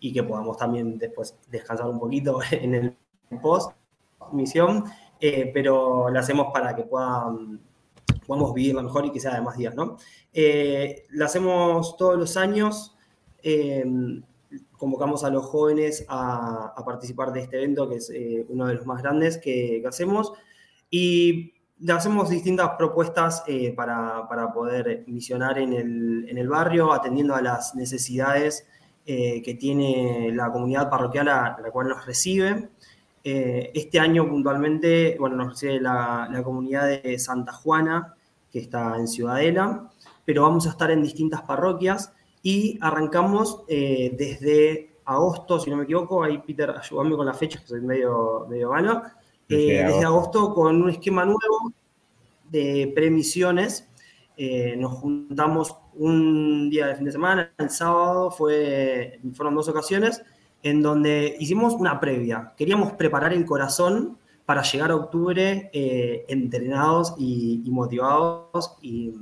y 0.00 0.12
que 0.12 0.22
podamos 0.22 0.56
también 0.56 0.98
después 0.98 1.36
descansar 1.50 1.86
un 1.86 1.98
poquito 1.98 2.38
en 2.50 2.74
el 2.74 2.96
post 3.42 3.72
misión, 4.32 4.84
eh, 5.20 5.50
pero 5.52 6.10
la 6.10 6.20
hacemos 6.20 6.48
para 6.52 6.74
que 6.74 6.82
puedan, 6.82 7.60
podamos 8.26 8.54
vivirla 8.54 8.82
mejor 8.82 9.06
y 9.06 9.12
que 9.12 9.20
sea 9.20 9.34
de 9.34 9.40
más 9.40 9.56
días, 9.56 9.74
¿no? 9.74 9.96
Eh, 10.32 11.04
la 11.10 11.26
hacemos 11.26 11.96
todos 11.96 12.18
los 12.18 12.36
años, 12.36 12.96
eh, 13.42 13.84
convocamos 14.76 15.24
a 15.24 15.30
los 15.30 15.44
jóvenes 15.46 16.04
a, 16.08 16.74
participar 16.84 17.32
de 17.32 17.40
este 17.40 17.56
evento, 17.56 17.88
que 17.88 17.96
es 17.96 18.12
uno 18.48 18.66
de 18.66 18.74
los 18.74 18.86
más 18.86 19.02
grandes 19.02 19.38
que, 19.38 19.82
hacemos, 19.86 20.32
y 20.90 21.54
le 21.78 21.92
hacemos 21.92 22.28
distintas 22.28 22.70
propuestas 22.78 23.44
para, 23.74 24.28
para, 24.28 24.52
poder 24.52 25.04
misionar 25.06 25.58
en 25.58 25.72
el, 25.72 26.26
en 26.28 26.38
el 26.38 26.48
barrio, 26.48 26.92
atendiendo 26.92 27.34
a 27.34 27.42
las 27.42 27.74
necesidades 27.74 28.66
eh, 29.08 29.40
que 29.40 29.54
tiene 29.54 30.32
la 30.32 30.50
comunidad 30.50 30.90
parroquial 30.90 31.28
a, 31.28 31.56
la 31.62 31.70
cual 31.70 31.86
nos 31.86 32.04
recibe. 32.04 32.70
Eh, 33.22 33.70
este 33.72 34.00
año 34.00 34.28
puntualmente, 34.28 35.16
bueno, 35.20 35.36
nos 35.36 35.50
recibe 35.50 35.80
la, 35.80 36.28
comunidad 36.42 36.88
de 36.88 37.16
Santa 37.16 37.52
Juana, 37.52 38.16
que 38.50 38.58
está 38.58 38.96
en 38.96 39.06
Ciudadela, 39.06 39.88
pero 40.24 40.42
vamos 40.42 40.66
a 40.66 40.70
estar 40.70 40.90
en 40.90 41.04
distintas 41.04 41.42
parroquias 41.42 42.12
y 42.42 42.80
arrancamos 42.80 43.62
eh, 43.68 44.12
desde 44.18 44.96
agosto, 45.04 45.60
si 45.60 45.70
no 45.70 45.76
me 45.76 45.84
equivoco, 45.84 46.24
ahí 46.24 46.38
Peter, 46.38 46.70
ayúdame 46.70 47.14
con 47.14 47.26
las 47.26 47.38
fechas, 47.38 47.62
que 47.62 47.68
soy 47.68 47.82
medio, 47.82 48.44
medio 48.48 48.70
malo, 48.72 49.02
desde 49.48 50.04
agosto 50.04 50.52
con 50.52 50.82
un 50.82 50.90
esquema 50.90 51.24
nuevo 51.24 51.72
de 52.50 52.90
premisiones 52.92 53.88
nos 54.76 54.92
juntamos 54.94 55.76
un 55.98 56.70
día 56.70 56.86
de 56.86 56.96
fin 56.96 57.04
de 57.04 57.12
semana, 57.12 57.52
el 57.58 57.70
sábado 57.70 58.30
fue, 58.30 59.20
fueron 59.34 59.54
dos 59.54 59.68
ocasiones, 59.68 60.22
en 60.62 60.82
donde 60.82 61.36
hicimos 61.38 61.74
una 61.74 62.00
previa. 62.00 62.52
Queríamos 62.56 62.92
preparar 62.92 63.32
el 63.32 63.44
corazón 63.44 64.18
para 64.44 64.62
llegar 64.62 64.90
a 64.90 64.96
octubre 64.96 65.70
eh, 65.72 66.24
entrenados 66.28 67.14
y, 67.18 67.62
motivados 67.70 68.76
y, 68.80 69.12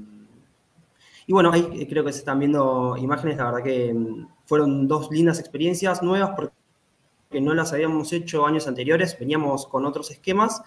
Y 1.26 1.32
bueno, 1.32 1.50
ahí 1.52 1.86
creo 1.86 2.04
que 2.04 2.12
se 2.12 2.18
están 2.18 2.38
viendo 2.38 2.96
imágenes, 2.98 3.38
la 3.38 3.46
verdad 3.46 3.62
que 3.62 3.92
mm, 3.94 4.28
fueron 4.44 4.86
dos 4.86 5.10
lindas 5.10 5.40
experiencias 5.40 6.02
nuevas 6.02 6.32
porque 6.36 7.40
no 7.40 7.54
las 7.54 7.72
habíamos 7.72 8.12
hecho 8.12 8.46
años 8.46 8.68
anteriores, 8.68 9.18
veníamos 9.18 9.66
con 9.66 9.84
otros 9.86 10.10
esquemas 10.10 10.62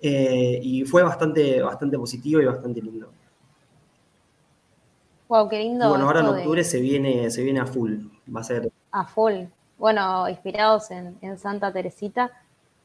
eh, 0.00 0.58
y 0.62 0.84
fue 0.84 1.02
bastante, 1.02 1.62
bastante 1.62 1.96
positivo 1.96 2.40
y 2.40 2.44
bastante 2.44 2.82
lindo. 2.82 3.12
Wow, 5.32 5.48
qué 5.48 5.60
lindo. 5.60 5.88
bueno, 5.88 6.04
ahora 6.04 6.20
en 6.20 6.26
octubre 6.26 6.62
se, 6.62 6.78
viene, 6.78 7.30
se 7.30 7.42
viene 7.42 7.58
a 7.58 7.64
full, 7.64 8.00
va 8.28 8.40
a 8.40 8.44
ser... 8.44 8.70
A 8.90 9.06
full. 9.06 9.44
Bueno, 9.78 10.28
inspirados 10.28 10.90
en, 10.90 11.38
Santa 11.38 11.72
Teresita, 11.72 12.30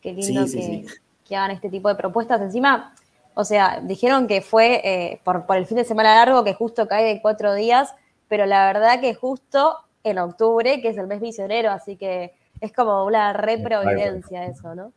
qué 0.01 0.13
lindo 0.13 0.45
que, 0.45 0.85
que 1.27 1.35
hagan 1.35 1.51
este 1.51 1.69
tipo 1.69 1.89
de 1.89 1.95
propuestas. 1.95 2.39
Encima, 2.39 2.95
o 3.33 3.43
sea, 3.43 3.81
dijeron 3.83 4.27
que 4.27 4.39
fue 4.39 4.79
eh, 4.81 5.19
por, 5.25 5.43
el 5.57 5.65
fin 5.65 5.75
de 5.75 5.83
semana 5.83 6.15
largo, 6.15 6.45
que 6.45 6.53
justo 6.53 6.87
cae 6.87 7.03
de 7.15 7.21
cuatro 7.21 7.53
días, 7.53 7.93
pero 8.29 8.45
la 8.45 8.65
verdad 8.67 9.01
que 9.01 9.13
justo 9.13 9.75
en 10.05 10.17
octubre, 10.17 10.81
que 10.81 10.87
es 10.87 10.97
el 10.97 11.07
mes 11.07 11.19
misionero, 11.19 11.71
así 11.71 11.97
que 11.97 12.31
es 12.61 12.71
como 12.71 13.03
una 13.03 13.33
reprovidencia 13.33 14.45
eso, 14.45 14.73
¿no? 14.73 14.93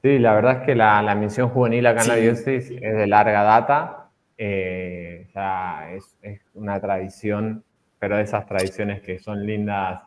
Sí, 0.00 0.18
la 0.18 0.32
verdad 0.32 0.60
es 0.60 0.64
que 0.64 0.74
la, 0.74 1.14
misión 1.14 1.50
juvenil 1.50 1.86
acá 1.86 2.00
en 2.00 2.08
la 2.08 2.14
diócesis 2.14 2.70
es 2.80 2.96
de 2.96 3.06
larga 3.06 3.42
data, 3.42 3.99
eh, 4.42 5.28
es, 6.22 6.40
una 6.54 6.80
tradición, 6.80 7.62
pero 7.98 8.16
de 8.16 8.22
esas 8.22 8.46
tradiciones 8.46 9.02
que 9.02 9.18
son 9.18 9.44
lindas, 9.44 10.02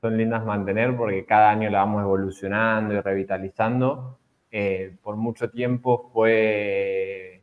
son 0.00 0.16
lindas 0.16 0.44
mantener 0.46 0.96
porque 0.96 1.26
cada 1.26 1.50
año 1.50 1.68
la 1.68 1.80
vamos 1.80 2.02
evolucionando 2.02 2.94
y 2.94 3.00
revitalizando. 3.00 4.18
Eh, 4.50 4.96
por 5.02 5.16
mucho 5.16 5.50
tiempo 5.50 6.10
fue 6.12 7.42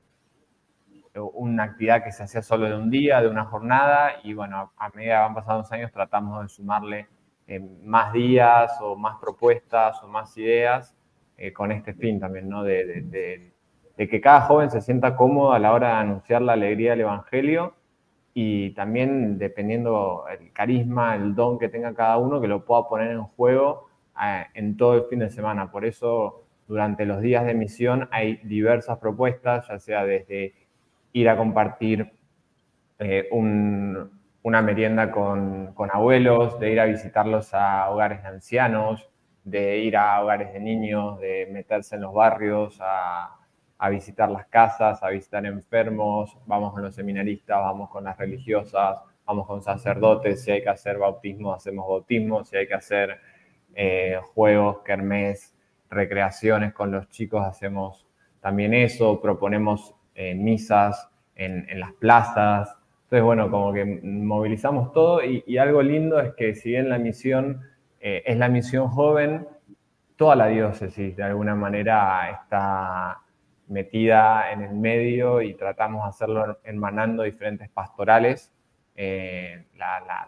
una 1.34 1.64
actividad 1.64 2.04
que 2.04 2.12
se 2.12 2.24
hacía 2.24 2.42
solo 2.42 2.68
de 2.68 2.76
un 2.76 2.90
día, 2.90 3.22
de 3.22 3.28
una 3.28 3.46
jornada, 3.46 4.14
y 4.24 4.34
bueno, 4.34 4.72
a 4.76 4.90
medida 4.90 5.16
que 5.16 5.20
van 5.20 5.36
pasando 5.36 5.60
los 5.60 5.72
años 5.72 5.92
tratamos 5.92 6.42
de 6.42 6.50
sumarle 6.50 7.08
eh, 7.48 7.60
más 7.60 8.12
días 8.12 8.72
o 8.82 8.96
más 8.96 9.18
propuestas 9.22 10.02
o 10.04 10.08
más 10.08 10.36
ideas 10.36 10.96
eh, 11.38 11.54
con 11.54 11.72
este 11.72 11.94
fin 11.94 12.20
también, 12.20 12.50
¿no? 12.50 12.64
De, 12.64 13.54
que 13.98 14.22
cada 14.22 14.42
joven 14.42 14.70
se 14.70 14.82
sienta 14.82 15.16
cómodo 15.16 15.54
a 15.54 15.60
la 15.60 15.74
hora 15.74 15.88
de 15.88 15.94
anunciar 15.96 16.42
la 16.44 16.54
alegría 16.54 16.92
del 16.92 17.02
Evangelio 17.02 17.74
y 18.34 18.70
también 18.76 19.40
dependiendo 19.40 20.26
el 20.30 20.52
carisma, 20.54 21.16
el 21.16 21.34
don 21.34 21.58
que 21.58 21.70
tenga 21.70 21.96
cada 21.96 22.18
uno, 22.18 22.40
que 22.40 22.48
lo 22.48 22.64
pueda 22.64 22.88
poner 22.88 23.10
en 23.10 23.24
juego 23.24 23.88
en 24.54 24.78
todo 24.78 24.94
el 24.94 25.04
fin 25.06 25.20
de 25.20 25.32
semana. 25.32 25.72
Por 25.72 25.86
eso 25.86 26.44
durante 26.68 27.06
los 27.06 27.22
días 27.22 27.46
de 27.46 27.56
misión 27.56 28.08
hay 28.12 28.38
diversas 28.44 29.00
propuestas, 29.00 29.68
ya 29.68 29.80
sea 29.80 30.06
desde 30.06 30.54
ir 31.14 31.30
a 31.30 31.38
compartir 31.38 32.12
eh, 33.00 33.28
una 33.32 34.62
merienda 34.62 35.12
con, 35.12 35.74
abuelos, 35.92 36.60
de 36.60 36.72
ir 36.72 36.80
a 36.80 36.86
visitarlos 36.86 37.54
a 37.54 37.90
hogares 37.90 38.22
de 38.22 38.30
ancianos, 38.30 39.10
de 39.44 39.80
ir 39.80 39.98
a 39.98 40.22
hogares 40.22 40.54
de 40.54 40.60
niños, 40.60 41.20
de 41.20 41.48
meterse 41.52 41.96
en 41.96 42.02
los 42.02 42.14
barrios, 42.14 42.80
visitar 43.90 44.30
las 44.30 44.48
casas, 44.48 45.04
a 45.04 45.10
visitar 45.10 45.46
enfermos, 45.46 46.38
vamos 46.46 46.74
con 46.74 46.84
los 46.84 46.96
seminaristas, 46.96 47.58
vamos 47.60 47.90
con 47.90 48.04
las 48.04 48.18
religiosas, 48.18 49.02
vamos 49.26 49.46
con 49.46 49.62
sacerdotes, 49.62 50.44
si 50.44 50.52
hay 50.52 50.64
que 50.64 50.70
hacer 50.70 50.98
bautismo, 50.98 51.54
hacemos 51.54 51.88
bautismo, 51.88 52.44
si 52.44 52.58
hay 52.58 52.68
que 52.68 52.74
hacer 52.74 53.20
eh, 53.76 54.20
juegos, 54.34 54.80
kermés, 54.84 55.56
recreaciones 55.90 56.74
con 56.74 56.92
los 56.92 57.08
chicos 57.10 57.46
hacemos 57.46 58.08
también 58.42 58.74
eso, 58.74 59.22
proponemos 59.22 59.96
eh, 60.16 60.34
misas 60.34 61.10
en, 61.36 61.68
las 61.80 61.92
plazas. 61.94 62.76
Entonces, 63.04 63.24
bueno, 63.24 63.52
como 63.52 63.74
que 63.74 63.86
movilizamos 63.86 64.92
todo 64.94 65.22
y, 65.24 65.58
algo 65.58 65.82
lindo 65.82 66.20
es 66.20 66.34
que 66.34 66.56
si 66.56 66.70
bien 66.70 66.90
la 66.90 66.98
misión 66.98 67.62
eh, 68.00 68.24
es 68.26 68.38
la 68.38 68.50
misión 68.50 68.88
joven, 68.88 69.48
toda 70.16 70.36
la 70.36 70.48
diócesis 70.48 71.16
de 71.16 71.24
alguna 71.24 71.56
manera 71.56 72.32
está 72.32 73.22
metida 73.68 74.52
en 74.52 74.62
el 74.62 74.74
medio 74.74 75.42
y 75.42 75.54
tratamos 75.56 76.04
de 76.04 76.10
hacerlo 76.10 76.60
hermanando 76.64 77.24
diferentes 77.24 77.70
pastorales. 77.70 78.54
Eh, 78.96 79.68
la, 79.76 80.28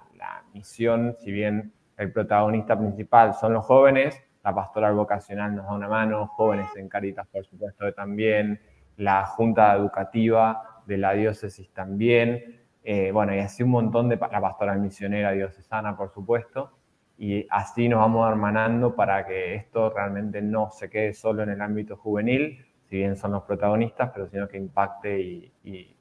misión, 0.54 1.16
si 1.20 1.32
bien 1.32 1.74
el 1.98 2.12
protagonista 2.12 2.78
principal 2.78 3.34
son 3.34 3.54
los 3.54 3.66
jóvenes, 3.66 4.22
la 4.44 4.54
pastoral 4.54 4.94
vocacional 4.96 5.56
nos 5.56 5.66
da 5.66 5.74
una 5.74 5.88
mano, 5.88 6.28
jóvenes 6.28 6.68
en 6.76 6.90
Caritas 6.90 7.28
por 7.28 7.46
supuesto 7.46 7.92
también, 7.94 8.60
la 8.98 9.26
Junta 9.26 9.74
Educativa 9.76 10.82
de 10.86 10.98
la 10.98 11.14
Diócesis 11.14 11.72
también, 11.74 12.62
eh, 12.84 13.12
bueno, 13.12 13.36
y 13.36 13.40
así 13.40 13.64
un 13.64 13.70
montón 13.70 14.10
de 14.10 14.18
la 14.18 14.42
pastoral 14.42 14.80
misionera 14.80 15.32
diocesana 15.32 15.96
por 15.96 16.12
supuesto, 16.12 16.72
y 17.18 17.46
así 17.50 17.90
nos 17.90 18.00
vamos 18.00 18.30
hermanando 18.30 18.96
para 18.96 19.26
que 19.26 19.56
esto 19.56 19.90
realmente 19.90 20.42
no 20.42 20.72
se 20.72 20.90
quede 20.90 21.14
solo 21.14 21.44
en 21.44 21.50
el 21.50 21.62
ámbito 21.62 21.98
juvenil, 21.98 22.66
si 22.90 22.98
bien 22.98 23.16
son 23.16 23.32
los 23.32 23.44
protagonistas, 23.44 24.12
pero 24.14 24.28
sino 24.30 24.48
que 24.48 24.58
impacte 24.58 25.20
y, 25.20 25.54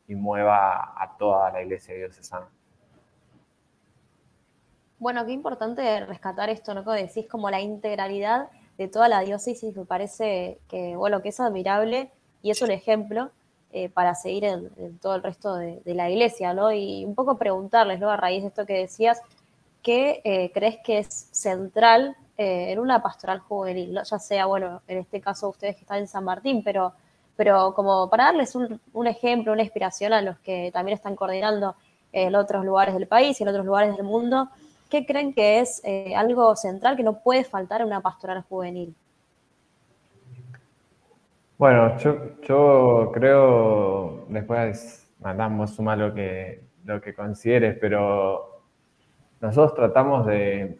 y 0.09 0.15
mueva 0.15 0.95
a 0.97 1.17
toda 1.19 1.53
la 1.53 1.63
iglesia 1.63 1.95
diocesana. 1.95 2.49
Bueno, 4.99 5.25
qué 5.25 5.33
importante 5.33 6.05
rescatar 6.07 6.51
esto, 6.51 6.75
¿no? 6.75 6.85
Que 6.85 6.91
decís 6.91 7.27
como 7.29 7.51
la 7.51 7.61
integralidad 7.61 8.49
de 8.79 8.89
toda 8.89 9.09
la 9.09 9.21
diócesis, 9.21 9.77
me 9.77 9.85
parece 9.85 10.59
que, 10.69 10.97
bueno, 10.97 11.23
que 11.23 11.29
es 11.29 11.39
admirable 11.39 12.11
y 12.43 12.51
es 12.51 12.63
un 12.63 12.71
ejemplo 12.71 13.31
eh, 13.71 13.91
para 13.91 14.15
seguir 14.15 14.45
en, 14.45 14.99
todo 14.99 15.17
el 15.17 15.23
resto 15.23 15.55
de, 15.57 15.83
la 15.85 16.11
iglesia, 16.11 16.55
¿no? 16.55 16.73
Y 16.73 17.05
un 17.05 17.15
poco 17.15 17.37
preguntarles, 17.37 18.01
¿no? 18.01 18.11
A 18.11 18.17
raíz 18.17 18.43
de 18.43 18.49
esto 18.49 18.67
que 18.67 18.79
decías, 18.79 19.21
¿qué 19.83 20.21
eh, 20.25 20.51
crees 20.53 20.79
que 20.83 20.99
es 20.99 21.29
central 21.33 22.17
eh, 22.39 22.71
en 22.71 22.79
una 22.79 23.03
pastoral 23.03 23.41
juvenil? 23.41 23.99
Ya 24.05 24.19
sea, 24.21 24.47
bueno, 24.47 24.81
en 24.87 24.99
este 24.99 25.21
caso 25.21 25.49
ustedes 25.49 25.75
que 25.75 25.81
están 25.81 25.99
en 25.99 26.07
San 26.07 26.23
Martín, 26.23 26.63
pero, 26.65 26.93
pero 27.35 27.75
como 27.75 28.09
para 28.09 28.27
darles 28.27 28.55
un, 28.55 29.07
ejemplo, 29.09 29.53
una 29.53 29.63
inspiración 29.63 30.13
a 30.13 30.23
los 30.23 30.39
que 30.39 30.71
también 30.73 30.97
están 30.97 31.17
coordinando 31.17 31.75
en 32.13 32.37
otros 32.37 32.65
lugares 32.65 32.95
del 32.95 33.09
país 33.09 33.41
y 33.41 33.43
en 33.43 33.49
otros 33.49 33.67
lugares 33.67 33.97
del 33.97 34.07
mundo, 34.07 34.49
¿qué 34.89 35.05
creen 35.05 35.35
que 35.35 35.59
es 35.59 35.81
eh, 35.85 36.15
algo 36.15 36.55
central 36.55 36.97
que 36.97 37.03
no 37.03 37.19
puede 37.19 37.43
faltar 37.43 37.81
en 37.81 37.89
una 37.89 38.01
pastoral 38.01 38.45
juvenil? 38.49 38.95
Bueno, 41.59 41.99
yo, 41.99 43.11
creo, 43.11 44.27
después 44.29 45.11
mandamos 45.19 45.75
sumar 45.75 45.99
lo 45.99 46.15
que, 46.15 46.63
lo 46.85 47.01
que 47.01 47.13
consideres, 47.15 47.77
pero 47.81 48.63
nosotros 49.41 49.75
tratamos 49.75 50.25
de, 50.27 50.79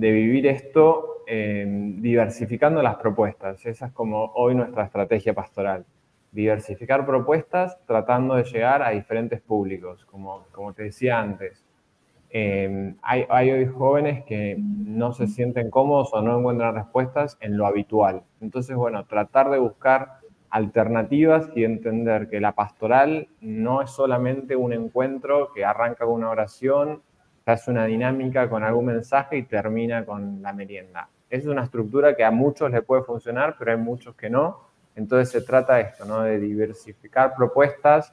vivir 0.00 0.46
esto 0.46 1.24
diversificando 1.26 2.82
las 2.82 2.96
propuestas. 2.96 3.64
Esa 3.64 3.86
es 3.86 3.92
como 3.92 4.32
hoy 4.34 4.54
nuestra 4.56 4.84
estrategia 4.84 5.32
pastoral. 5.32 5.84
Diversificar 6.32 7.06
propuestas 7.06 7.78
tratando 7.86 8.34
de 8.34 8.42
llegar 8.42 8.82
a 8.82 8.90
diferentes 8.90 9.40
públicos, 9.40 10.04
como, 10.06 10.44
como 10.52 10.72
te 10.72 10.84
decía 10.84 11.20
antes 11.20 11.64
Em, 12.32 12.96
hay, 13.02 13.50
hoy 13.50 13.66
jóvenes 13.66 14.24
que 14.24 14.56
no 14.56 15.12
se 15.12 15.26
sienten 15.26 15.68
cómodos 15.68 16.10
o 16.12 16.22
no 16.22 16.38
encuentran 16.38 16.76
respuestas 16.76 17.36
en 17.40 17.56
lo 17.56 17.66
habitual. 17.66 18.22
Entonces, 18.40 18.76
bueno, 18.76 19.04
tratar 19.06 19.50
de 19.50 19.58
buscar 19.58 20.20
alternativas 20.48 21.50
y 21.56 21.64
entender 21.64 22.28
que 22.28 22.40
la 22.40 22.52
pastoral 22.52 23.28
no 23.40 23.82
es 23.82 23.90
solamente 23.90 24.54
un 24.54 24.72
encuentro 24.72 25.52
que 25.52 25.64
arranca 25.64 26.04
con 26.04 26.14
una 26.14 26.30
oración, 26.30 27.02
se 27.44 27.50
hace 27.50 27.70
una 27.70 27.86
dinámica 27.86 28.48
con 28.48 28.62
algún 28.62 28.86
mensaje 28.86 29.38
y 29.38 29.42
termina 29.42 30.04
con 30.04 30.42
la 30.42 30.52
merienda. 30.52 31.08
Es 31.28 31.46
una 31.46 31.64
estructura 31.64 32.16
que 32.16 32.24
a 32.24 32.30
muchos 32.30 32.70
le 32.70 32.82
puede 32.82 33.02
funcionar, 33.02 33.56
pero 33.58 33.72
hay 33.72 33.78
muchos 33.78 34.14
que 34.14 34.28
no. 34.28 34.60
Entonces 34.96 35.30
se 35.30 35.42
trata 35.42 35.76
de 35.76 35.82
esto, 35.82 36.04
¿no? 36.04 36.22
De 36.22 36.38
diversificar 36.38 37.34
propuestas 37.36 38.12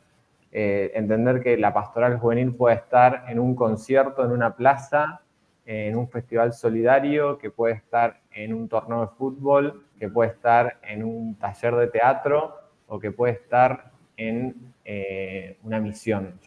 eh, 0.52 0.92
entender 0.96 1.42
que 1.42 1.58
la 1.58 1.74
pastoral 1.74 2.18
juvenil 2.20 2.56
puede 2.56 2.76
estar 2.76 3.26
en 3.28 3.40
un 3.40 3.56
concierto, 3.56 4.24
en 4.24 4.32
una 4.32 4.56
plaza, 4.56 5.22
en 5.66 5.96
un 5.98 6.08
festival 6.10 6.54
solidario, 6.54 7.38
que 7.38 7.52
puede 7.52 7.76
estar 7.76 8.22
en 8.32 8.54
un 8.54 8.70
torneo 8.70 9.02
de 9.02 9.08
fútbol, 9.08 9.84
que 10.00 10.10
puede 10.10 10.32
estar 10.32 10.78
en 10.82 11.04
un 11.04 11.36
taller 11.36 11.76
de 11.76 11.88
teatro 11.88 12.56
o 12.88 13.00
que 13.00 13.12
puede 13.12 13.34
estar 13.34 13.92
en 14.16 14.74
eh, 14.86 15.58
una 15.64 15.80
misión. 15.80 16.40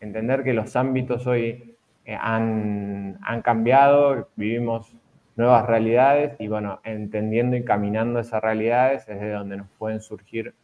Entender 0.00 0.42
que 0.44 0.52
los 0.52 0.76
ámbitos 0.76 1.26
hoy 1.26 1.76
eh, 2.04 2.16
han, 2.20 3.18
han 3.22 3.42
cambiado, 3.42 4.28
vivimos 4.36 4.94
nuevas 5.36 5.66
realidades 5.66 6.34
y 6.38 6.48
bueno, 6.48 6.80
entendiendo 6.84 7.56
y 7.56 7.64
caminando 7.64 8.20
esas 8.20 8.42
realidades 8.42 9.08
es 9.08 9.20
de 9.20 9.30
donde 9.30 9.58
nos 9.58 9.68
pueden 9.78 10.00
surgir 10.00 10.54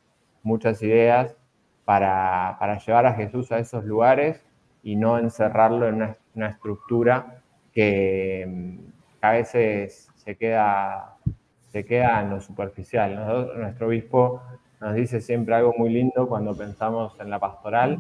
muchas 0.43 0.83
ideas 0.83 1.37
para, 1.85 2.57
para, 2.59 2.79
llevar 2.79 3.07
a 3.07 3.15
Jesús 3.15 3.53
a 3.53 3.59
esos 3.59 3.85
lugares 3.85 4.43
y 4.83 4.97
no 4.97 5.19
encerrarlo 5.19 5.89
en 5.89 6.15
una, 6.35 6.49
estructura 6.49 7.43
que, 7.73 8.79
a 9.21 9.33
veces 9.33 10.11
se 10.17 10.37
queda, 10.37 11.17
se 11.71 11.85
queda 11.85 12.23
en 12.23 12.31
lo 12.31 12.41
superficial. 12.41 13.15
nuestro 13.57 13.89
obispo 13.89 14.43
nos 14.81 14.95
dice 14.95 15.21
siempre 15.21 15.55
algo 15.55 15.75
muy 15.77 15.91
lindo 15.91 16.29
cuando 16.29 16.57
pensamos 16.57 17.15
en 17.21 17.31
la 17.31 17.39
pastoral, 17.39 17.99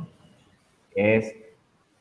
es 0.95 1.35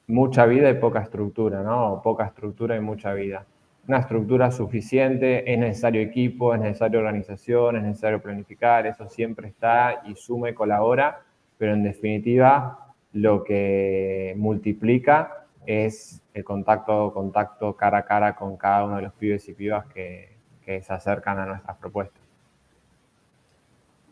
mucha 0.08 0.46
vida 0.46 0.70
y 0.70 0.76
poca 0.76 1.02
estructura, 1.02 1.64
¿no? 1.64 2.02
poca 2.04 2.26
estructura 2.26 2.76
y 2.76 2.82
mucha 2.82 3.14
vida. 3.14 3.46
Una 3.88 4.00
estructura 4.00 4.52
suficiente, 4.52 5.52
es 5.52 5.58
necesario 5.58 6.02
equipo, 6.02 6.54
es 6.54 6.62
necesario 6.62 7.00
organización, 7.00 7.78
es 7.78 7.84
necesario 7.84 8.22
planificar, 8.22 8.86
eso 8.86 9.08
siempre 9.10 9.48
está 9.48 10.02
y 10.06 10.16
suma 10.16 10.50
y 10.50 10.54
colabora, 10.54 11.22
pero 11.58 11.74
en 11.74 11.84
definitiva 11.84 12.94
lo 13.14 13.44
que 13.44 14.34
multiplica 14.38 15.46
es 15.66 16.22
el 16.34 16.44
contacto, 16.44 17.14
contacto 17.14 17.76
cara 17.76 18.00
a 18.00 18.06
cara 18.06 18.36
con 18.36 18.58
cada 18.58 18.86
uno 18.86 18.98
de 18.98 19.04
los 19.04 19.14
pibes 19.14 19.48
y 19.50 19.54
pibas 19.54 19.86
que, 19.88 20.30
se 20.64 20.94
acercan 20.94 21.38
a 21.38 21.46
nuestras 21.46 21.76
propuestas. 21.76 22.21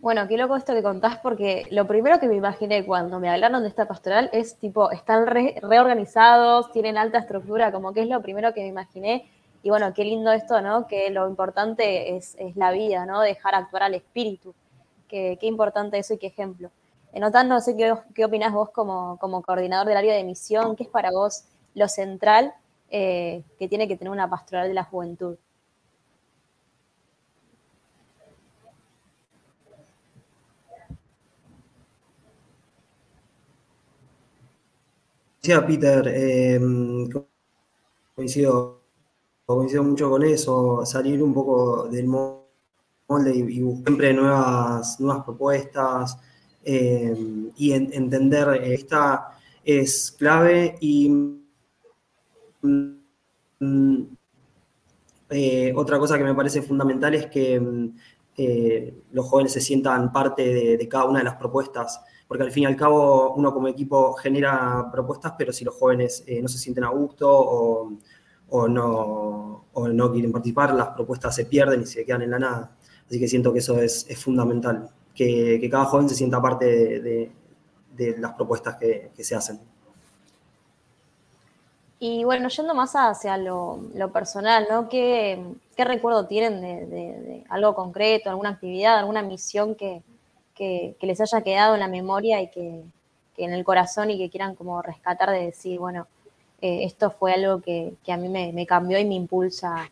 Bueno, 0.01 0.29
qué 0.29 0.37
loco 0.37 0.55
esto 0.55 0.73
que 0.73 0.81
contás, 0.81 1.17
porque 1.17 1.67
lo 1.71 1.85
primero 1.85 2.21
que 2.21 2.29
me 2.29 2.35
imaginé 2.35 2.85
cuando 2.85 3.19
me 3.19 3.29
hablaron 3.29 3.63
de 3.63 3.67
esta 3.67 3.85
pastoral 3.85 4.29
es 4.31 4.57
tipo, 4.57 4.91
están 4.91 5.27
reorganizados, 5.27 6.71
tienen 6.71 6.97
alta 6.97 7.17
estructura, 7.19 7.73
como 7.73 7.91
que 7.91 8.03
es 8.03 8.07
lo 8.07 8.21
primero 8.21 8.53
que 8.53 8.61
me 8.61 8.67
imaginé. 8.67 9.29
Y 9.61 9.69
bueno, 9.69 9.93
qué 9.93 10.05
lindo 10.05 10.31
esto, 10.31 10.61
¿no? 10.61 10.87
Que 10.87 11.09
lo 11.09 11.27
importante 11.27 12.15
es, 12.15 12.37
la 12.55 12.71
vida, 12.71 13.05
¿no? 13.05 13.19
Dejar 13.19 13.55
actuar 13.55 13.83
al 13.83 13.93
espíritu. 13.93 14.55
Qué, 15.09 15.37
importante 15.41 15.97
eso 15.97 16.13
y 16.13 16.17
qué 16.17 16.27
ejemplo. 16.27 16.71
Notan, 17.13 17.49
no 17.49 17.59
sé 17.59 17.75
qué, 17.75 17.93
qué 18.15 18.23
opinás 18.23 18.53
vos 18.53 18.69
como, 18.69 19.17
coordinador 19.45 19.87
del 19.87 19.97
área 19.97 20.15
de 20.15 20.23
misión, 20.23 20.77
qué 20.77 20.83
es 20.83 20.89
para 20.89 21.11
vos 21.11 21.43
lo 21.75 21.89
central 21.89 22.53
eh, 22.89 23.43
que 23.57 23.67
tiene 23.67 23.89
que 23.89 23.97
tener 23.97 24.11
una 24.11 24.29
pastoral 24.29 24.69
de 24.69 24.75
la 24.75 24.85
juventud. 24.85 25.35
Decía 35.41 35.65
Peter, 35.65 36.03
eh, 36.08 36.60
coincido, 38.13 38.81
coincido 39.46 39.84
mucho 39.84 40.10
con 40.10 40.24
eso, 40.24 40.86
salir 40.86 41.24
un 41.24 41.34
poco 41.34 41.88
del 41.88 42.08
molde 42.08 43.36
y, 43.36 43.62
buscar 43.62 43.86
siempre 43.86 44.13
nuevas, 44.13 45.00
nuevas 45.00 45.24
propuestas, 45.24 46.17
eh, 46.63 47.15
y 47.55 47.72
entender 47.72 48.62
esta 48.63 49.39
es 49.63 50.12
clave 50.17 50.75
y 50.81 51.10
mm, 52.62 54.03
eh, 55.29 55.74
otra 55.75 56.00
cosa 56.00 56.17
que 56.17 56.24
me 56.24 56.34
parece 56.34 56.62
fundamental 56.62 57.13
es 57.15 57.27
que 57.27 57.60
mm, 57.60 57.96
eh, 58.38 59.03
los 59.12 59.25
jóvenes 59.27 59.53
se 59.53 59.62
sientan 59.62 60.12
parte 60.12 60.77
de, 60.77 60.88
cada 60.89 61.05
una 61.05 61.19
de 61.19 61.25
las 61.25 61.36
propuestas, 61.36 62.01
porque 62.29 62.43
al 62.43 62.51
fin 62.51 62.63
y 62.63 62.65
al 62.67 62.77
cabo 62.77 63.33
uno 63.33 63.53
como 63.53 63.67
equipo 63.67 64.13
genera 64.13 64.88
propuestas, 64.89 65.33
pero 65.38 65.51
si 65.51 65.65
los 65.65 65.75
jóvenes 65.75 66.24
no 66.41 66.48
se 66.48 66.57
sienten 66.57 66.86
a 66.86 66.89
gusto 66.89 67.27
o, 67.29 68.67
no, 68.69 69.65
quieren 70.13 70.31
participar, 70.31 70.74
las 70.74 70.89
propuestas 70.89 71.36
se 71.36 71.45
pierden 71.45 71.81
y 71.81 71.86
se 71.86 72.05
quedan 72.05 72.21
en 72.21 72.31
la 72.31 72.39
nada. 72.39 72.71
Así 73.05 73.19
que 73.19 73.27
siento 73.27 73.51
que 73.51 73.59
eso 73.59 73.81
es 73.81 74.07
fundamental 74.24 74.89
que, 75.19 75.69
cada 75.69 75.86
joven 75.86 76.09
se 76.09 76.15
sienta 76.15 76.41
parte 76.41 76.65
de, 76.65 77.31
las 78.17 78.33
propuestas 78.33 78.77
que, 78.77 79.12
se 79.17 79.36
hacen. 79.36 79.59
Y 82.00 82.24
bueno, 82.24 82.48
yendo 82.48 82.74
más 82.74 82.93
hacia 82.93 83.38
lo, 83.38 83.81
personal. 84.13 84.65
¿Qué, 84.89 85.43
recuerdo 85.77 86.27
tienen 86.27 86.62
de, 86.62 87.43
algo 87.50 87.75
concreto, 87.75 88.29
alguna 88.29 88.51
actividad, 88.51 88.98
alguna 88.98 89.21
misión 89.21 89.75
que, 89.75 90.01
les 91.01 91.21
haya 91.21 91.41
quedado 91.41 91.75
en 91.75 91.79
la 91.79 91.88
memoria 91.88 92.41
y 92.41 92.49
que, 92.49 92.84
en 93.38 93.53
el 93.53 93.63
corazón 93.63 94.10
y 94.12 94.17
que 94.17 94.29
quieran 94.29 94.55
como 94.55 94.81
rescatar 94.81 95.31
de 95.31 95.45
decir, 95.45 95.79
bueno, 95.79 96.07
eh, 96.62 96.84
esto 96.84 97.10
fue 97.10 97.34
algo 97.34 97.62
que, 97.62 97.93
a 98.07 98.17
mí 98.17 98.27
me, 98.27 98.65
cambió 98.65 98.99
y 98.99 99.05
me 99.05 99.15
impulsa 99.15 99.89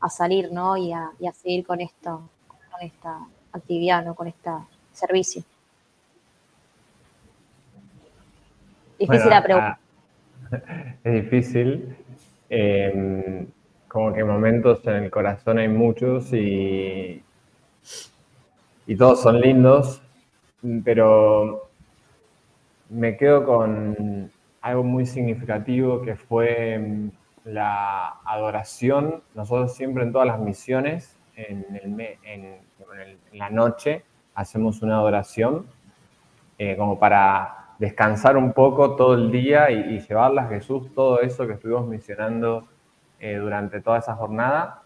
a, 0.00 0.10
salir, 0.10 0.52
¿no? 0.52 0.76
Y 0.76 0.92
a, 0.92 1.10
y 1.18 1.26
a 1.26 1.32
seguir 1.32 1.64
con 1.64 1.80
esto, 1.80 2.28
con 2.48 2.82
esta 2.82 3.26
actividad, 3.52 4.04
¿no? 4.04 4.14
Con 4.14 4.26
este 4.26 4.50
servicio. 4.92 5.42
Difícil 8.98 9.30
la 9.30 9.42
pregunta. 9.42 9.78
Es 11.04 11.12
difícil. 11.12 11.96
Em, 12.50 13.46
como 13.88 14.12
que 14.12 14.24
momentos 14.24 14.84
en 14.86 15.04
el 15.04 15.10
corazón 15.10 15.58
hay 15.58 15.68
muchos 15.68 16.32
y, 16.32 17.22
y 18.90 18.96
todos 18.96 19.22
son 19.22 19.40
lindos, 19.40 20.02
pero 20.84 21.68
me 22.88 23.16
quedo 23.16 23.44
con 23.44 24.32
algo 24.60 24.82
muy 24.82 25.06
significativo 25.06 26.02
que 26.02 26.16
fue 26.16 26.74
em, 26.74 27.12
la 27.44 28.16
adoración. 28.24 29.22
Nosotros 29.36 29.76
siempre 29.76 30.02
en 30.02 30.10
todas 30.10 30.26
las 30.26 30.40
misiones, 30.40 31.16
en, 31.36 31.64
el, 31.72 32.18
en 32.24 33.38
la 33.38 33.48
noche 33.48 34.02
hacemos 34.34 34.82
una 34.82 34.96
adoración 34.96 35.66
eh, 36.58 36.76
como 36.76 36.98
para 36.98 37.76
descansar 37.78 38.36
un 38.36 38.52
poco 38.52 38.96
todo 38.96 39.14
el 39.14 39.30
día 39.30 39.70
y, 39.70 40.00
llevarle 40.00 40.40
a 40.40 40.48
Jesús 40.48 40.92
todo 40.96 41.20
eso 41.20 41.46
que 41.46 41.52
estuvimos 41.52 41.86
mencionando 41.86 42.66
eh, 43.20 43.36
durante 43.36 43.80
toda 43.82 43.98
esa 43.98 44.16
jornada. 44.16 44.82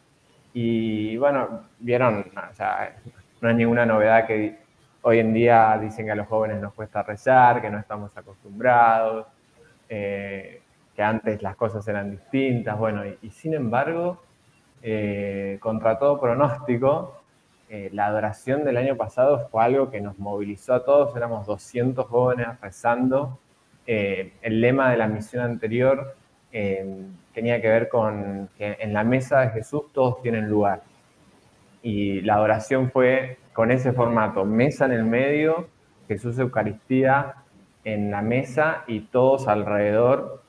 Y 0.52 1.16
bueno, 1.16 1.62
vieron, 1.78 2.26
o 2.50 2.54
sea, 2.54 2.96
no 3.44 3.50
es 3.50 3.56
ninguna 3.56 3.86
novedad 3.86 4.26
que 4.26 4.58
hoy 5.02 5.18
en 5.18 5.32
día 5.32 5.78
dicen 5.80 6.06
que 6.06 6.12
a 6.12 6.16
los 6.16 6.26
jóvenes 6.26 6.60
nos 6.60 6.72
cuesta 6.74 7.02
rezar, 7.02 7.60
que 7.60 7.70
no 7.70 7.78
estamos 7.78 8.16
acostumbrados, 8.16 9.26
eh, 9.88 10.60
que 10.96 11.02
antes 11.02 11.42
las 11.42 11.56
cosas 11.56 11.86
eran 11.86 12.10
distintas, 12.10 12.78
bueno, 12.78 13.02
y 13.20 13.30
sin 13.30 13.54
embargo, 13.54 14.22
contra 15.60 15.98
todo 15.98 16.20
pronóstico, 16.20 17.24
eh, 17.70 17.90
la 17.92 18.06
adoración 18.06 18.62
del 18.62 18.76
año 18.76 18.96
pasado 18.96 19.48
fue 19.48 19.64
algo 19.64 19.90
que 19.90 20.00
nos 20.00 20.18
movilizó 20.18 20.74
a 20.74 20.84
todos, 20.84 21.16
éramos 21.16 21.46
200 21.46 22.06
jóvenes 22.06 22.46
rezando. 22.60 23.38
Eh, 23.86 24.32
el 24.42 24.60
lema 24.60 24.90
de 24.90 24.96
la 24.96 25.08
misión 25.08 25.42
anterior 25.42 26.14
eh, 26.52 27.04
tenía 27.32 27.60
que 27.60 27.68
ver 27.68 27.88
con 27.88 28.48
que 28.56 28.76
en 28.78 28.92
la 28.92 29.02
mesa 29.02 29.40
de 29.40 29.50
Jesús 29.50 29.84
todos 29.92 30.22
tienen 30.22 30.48
lugar. 30.48 30.82
Y 31.84 32.22
la 32.22 32.36
adoración 32.36 32.90
fue 32.90 33.36
con 33.52 33.70
ese 33.70 33.92
formato, 33.92 34.46
mesa 34.46 34.86
en 34.86 34.92
el 34.92 35.04
medio, 35.04 35.68
Jesús 36.08 36.38
Eucaristía 36.38 37.34
en 37.84 38.10
la 38.10 38.22
mesa 38.22 38.84
y 38.86 39.00
todos 39.00 39.48
alrededor. 39.48 40.42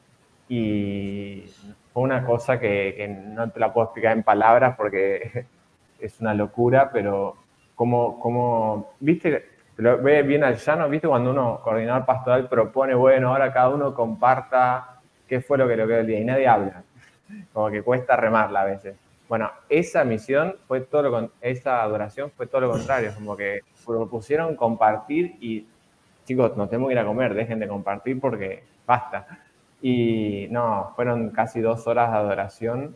Y 0.47 1.43
fue 1.91 2.03
una 2.03 2.25
cosa 2.25 2.57
que, 2.57 3.13
no 3.27 3.49
te 3.49 3.59
la 3.59 3.73
puedo 3.73 3.87
explicar 3.87 4.13
en 4.13 4.23
palabras 4.23 4.77
porque 4.77 5.45
es 5.99 6.21
una 6.21 6.33
locura, 6.33 6.89
pero 6.93 7.35
como, 7.75 8.17
como 8.17 8.93
viste, 9.01 9.45
lo 9.75 10.01
ve 10.01 10.23
bien 10.23 10.45
al 10.45 10.55
llano, 10.55 10.87
viste 10.87 11.09
cuando 11.09 11.31
uno, 11.31 11.59
coordinador 11.61 12.05
pastoral, 12.05 12.47
propone, 12.47 12.95
bueno, 12.95 13.27
ahora 13.31 13.51
cada 13.51 13.69
uno 13.69 13.93
comparta 13.93 15.01
qué 15.27 15.41
fue 15.41 15.57
lo 15.57 15.67
que 15.67 15.75
lo 15.75 15.85
quedó 15.85 15.99
el 15.99 16.07
día 16.07 16.19
y 16.21 16.23
nadie 16.23 16.47
habla, 16.47 16.83
como 17.53 17.69
que 17.69 17.83
cuesta 17.83 18.15
remarla 18.15 18.61
a 18.61 18.65
veces. 18.65 19.04
Bueno, 19.27 19.51
esa 19.69 20.03
misión 20.03 20.55
fue 20.67 20.81
todo 20.81 21.03
lo 21.03 21.31
esa 21.41 21.81
adoración 21.81 22.31
fue 22.31 22.47
todo 22.47 22.61
lo 22.61 22.71
contrario, 22.71 23.11
como 23.15 23.35
que 23.35 23.61
propusieron 23.85 24.55
compartir 24.55 25.35
y 25.41 25.65
chicos, 26.25 26.55
nos 26.57 26.69
tenemos 26.69 26.89
que 26.89 26.93
ir 26.93 26.99
a 26.99 27.05
comer, 27.05 27.33
dejen 27.33 27.59
de 27.59 27.67
compartir 27.67 28.19
porque 28.19 28.63
basta. 28.85 29.27
Y 29.81 30.47
no, 30.49 30.93
fueron 30.95 31.29
casi 31.31 31.61
dos 31.61 31.87
horas 31.87 32.11
de 32.11 32.17
adoración. 32.17 32.95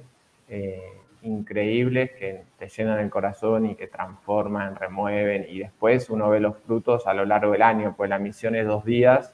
Eh, 0.50 1.00
increíbles 1.22 2.12
que 2.12 2.44
te 2.58 2.70
llenan 2.70 3.00
el 3.00 3.10
corazón 3.10 3.66
y 3.66 3.76
que 3.76 3.88
transforman, 3.88 4.76
remueven 4.76 5.46
y 5.50 5.60
después 5.60 6.10
uno 6.10 6.30
ve 6.30 6.40
los 6.40 6.58
frutos 6.58 7.08
a 7.08 7.14
lo 7.14 7.26
largo 7.26 7.52
del 7.52 7.62
año, 7.62 7.94
pues 7.96 8.10
la 8.10 8.20
misión 8.20 8.56
es 8.56 8.66
dos 8.66 8.86
días, 8.86 9.34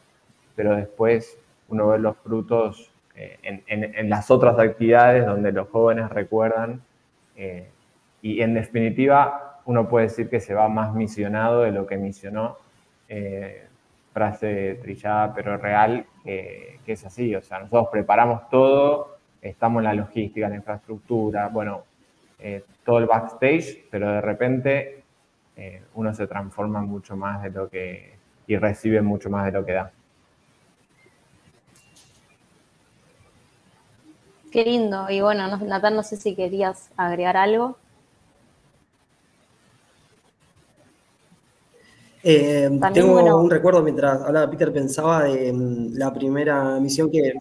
pero 0.55 0.75
después 0.75 1.37
uno 1.67 1.89
ve 1.89 1.99
los 1.99 2.17
frutos 2.17 2.91
eh, 3.15 3.61
en, 3.67 4.09
las 4.09 4.29
otras 4.29 4.59
actividades 4.59 5.25
donde 5.25 5.51
los 5.51 5.69
jóvenes 5.69 6.09
recuerdan 6.09 6.81
eh, 7.37 7.69
y 8.21 8.41
en 8.41 8.53
definitiva 8.53 9.61
uno 9.65 9.87
puede 9.87 10.07
decir 10.07 10.29
que 10.29 10.41
se 10.41 10.53
va 10.53 10.67
más 10.67 10.93
misionado 10.93 11.61
de 11.61 11.71
lo 11.71 11.87
que 11.87 11.97
misionó. 11.97 12.57
Eh, 13.07 13.67
frase 14.13 14.79
trillada 14.81 15.33
pero 15.33 15.57
real, 15.57 16.05
que 16.23 16.79
es 16.85 17.05
así, 17.05 17.35
o 17.35 17.41
sea, 17.41 17.59
nosotros 17.59 17.89
preparamos 17.91 18.49
todo, 18.49 19.17
estamos 19.41 19.81
en 19.81 19.83
la 19.83 19.93
logística, 19.93 20.45
en 20.45 20.51
la 20.51 20.57
infraestructura, 20.57 21.49
bueno, 21.49 21.83
todo 22.85 22.99
el 22.99 23.07
backstage, 23.07 23.83
pero 23.91 24.09
de 24.09 24.21
repente 24.21 25.03
uno 25.95 26.13
se 26.13 26.27
transforma 26.27 26.81
mucho 26.81 27.17
más 27.17 27.43
de 27.43 27.49
lo 27.49 27.69
que 27.69 28.13
y 28.47 28.55
recibe 28.55 29.01
mucho 29.01 29.29
más 29.29 29.45
de 29.45 29.51
lo 29.51 29.65
que 29.65 29.73
da. 29.73 29.91
Qué 34.55 34.63
lindo. 34.63 35.09
Y 35.09 35.19
bueno, 35.19 35.57
Natal, 35.57 35.97
no 35.97 36.01
sé 36.01 36.15
si 36.15 36.33
querías 36.33 36.89
agregar 36.95 37.35
algo. 37.35 37.75
Eh, 42.23 42.69
tengo 42.93 43.35
un 43.35 43.51
recuerdo 43.51 43.83
mientras 43.83 44.21
hablaba 44.21 44.49
Peter, 44.49 44.71
pensaba 44.71 45.23
de 45.23 45.51
mm, 45.51 45.97
la 45.97 46.13
primera 46.13 46.79
misión 46.79 47.11
que... 47.11 47.33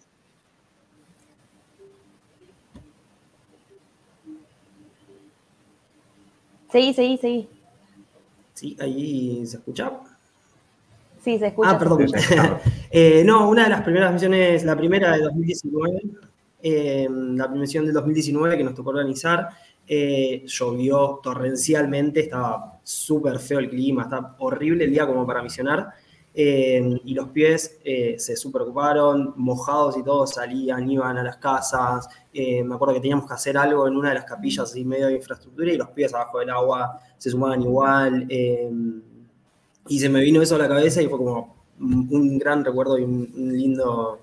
Seguí, 6.69 6.93
seguí, 6.93 7.17
seguí. 7.17 7.49
Sí, 8.55 8.75
ahí 8.77 9.45
se 9.45 9.55
escucha. 9.55 9.89
Sí, 11.23 11.39
se 11.39 11.47
escucha. 11.47 11.69
Ah, 11.69 11.79
perdón. 11.79 12.07
Eh, 12.91 13.23
no, 13.25 13.49
una 13.49 13.63
de 13.63 13.69
las 13.69 13.81
primeras 13.83 14.11
misiones, 14.11 14.65
la 14.65 14.75
primera 14.75 15.13
de 15.15 15.21
2019, 15.23 16.01
eh, 16.61 17.07
la 17.09 17.47
misión 17.47 17.85
de 17.85 17.91
2019 17.91 18.57
que 18.57 18.63
nos 18.63 18.73
tocó 18.73 18.89
organizar, 18.91 19.49
eh, 19.87 20.43
llovió 20.47 21.19
torrencialmente, 21.21 22.21
estaba 22.21 22.79
súper 22.83 23.37
feo 23.37 23.59
el 23.59 23.69
clima, 23.69 24.03
estaba 24.03 24.35
horrible 24.39 24.85
el 24.85 24.91
día 24.91 25.05
como 25.05 25.25
para 25.25 25.43
misionar. 25.43 25.89
Eh, 26.37 26.99
y 27.05 27.13
los 27.13 27.29
pies 27.29 27.79
eh, 27.83 28.15
se 28.17 28.35
super 28.35 28.63
ocuparon, 28.63 29.33
mojados 29.37 29.97
y 29.97 30.03
todo, 30.03 30.27
salían, 30.27 30.89
iban 30.89 31.17
a 31.17 31.23
las 31.23 31.37
casas. 31.37 32.09
me 32.33 32.75
acuerdo 32.75 32.95
que 32.95 32.99
teníamos 32.99 33.27
que 33.27 33.33
hacer 33.33 33.57
algo 33.57 33.87
en 33.87 33.95
una 33.95 34.09
de 34.09 34.15
las 34.15 34.25
capillas 34.25 34.69
así 34.69 34.83
medio 34.83 35.07
de 35.07 35.13
infraestructura 35.15 35.71
y 35.71 35.77
los 35.77 35.89
pies 35.89 36.13
abajo 36.13 36.39
del 36.39 36.49
agua 36.49 36.99
se 37.17 37.29
sumaban 37.29 37.61
igual. 37.61 38.27
y 39.87 39.99
se 39.99 40.09
me 40.09 40.21
vino 40.21 40.41
eso 40.41 40.55
a 40.55 40.59
la 40.59 40.67
cabeza 40.67 41.01
y 41.01 41.07
fue 41.07 41.17
como 41.19 41.55
un 41.79 42.37
gran 42.39 42.65
recuerdo 42.65 42.97
y 42.97 43.03
un, 43.03 43.29
lindo, 43.35 44.19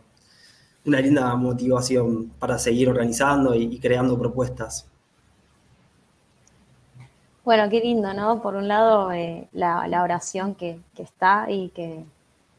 una 0.84 1.00
linda 1.00 1.34
motivación 1.36 2.30
para 2.38 2.58
seguir 2.58 2.88
organizando 2.88 3.54
y 3.54 3.78
creando 3.78 4.18
propuestas. 4.18 4.86
Bueno, 7.44 7.68
qué 7.68 7.80
lindo, 7.80 8.14
¿no? 8.14 8.40
Por 8.40 8.54
un 8.54 8.68
lado, 8.68 9.10
eh, 9.10 9.48
la, 9.52 10.02
oración 10.02 10.54
que, 10.54 10.78
está 10.96 11.46
y 11.48 11.70
que 11.70 12.04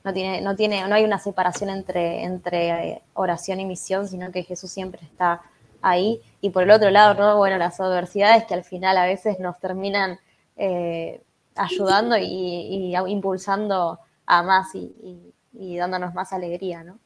no 0.03 0.13
tiene, 0.13 0.41
no 0.41 0.57
tiene, 0.57 0.85
no 0.87 0.95
hay 0.95 1.05
una 1.05 1.19
separación 1.19 1.69
entre, 1.69 2.23
entre 2.23 2.89
eh, 2.89 3.01
oración 3.13 3.61
y 3.61 3.65
misión, 3.65 4.09
sino 4.09 4.29
que 4.31 4.43
Jesús 4.43 4.71
siempre 4.71 5.01
está 5.03 5.41
ahí. 5.81 6.21
Y 6.41 6.49
por 6.49 6.63
el 6.63 6.71
otro 6.71 6.89
lado, 6.89 7.13
¿no? 7.13 7.37
Bueno, 7.37 7.57
las 7.57 7.79
adversidades 7.79 8.43
que 8.43 8.55
al 8.55 8.65
final 8.65 8.97
a 8.97 9.05
veces 9.05 9.39
nos 9.39 9.57
terminan 9.57 10.19
eh, 10.57 11.21
ayudando 11.55 12.17
y, 12.17 12.93
impulsando 13.07 13.99
a 14.25 14.43
más 14.43 14.75
y, 14.75 15.33
y, 15.53 15.77
dándonos 15.77 16.13
más 16.13 16.33
alegría, 16.33 16.83
¿no? 16.83 16.99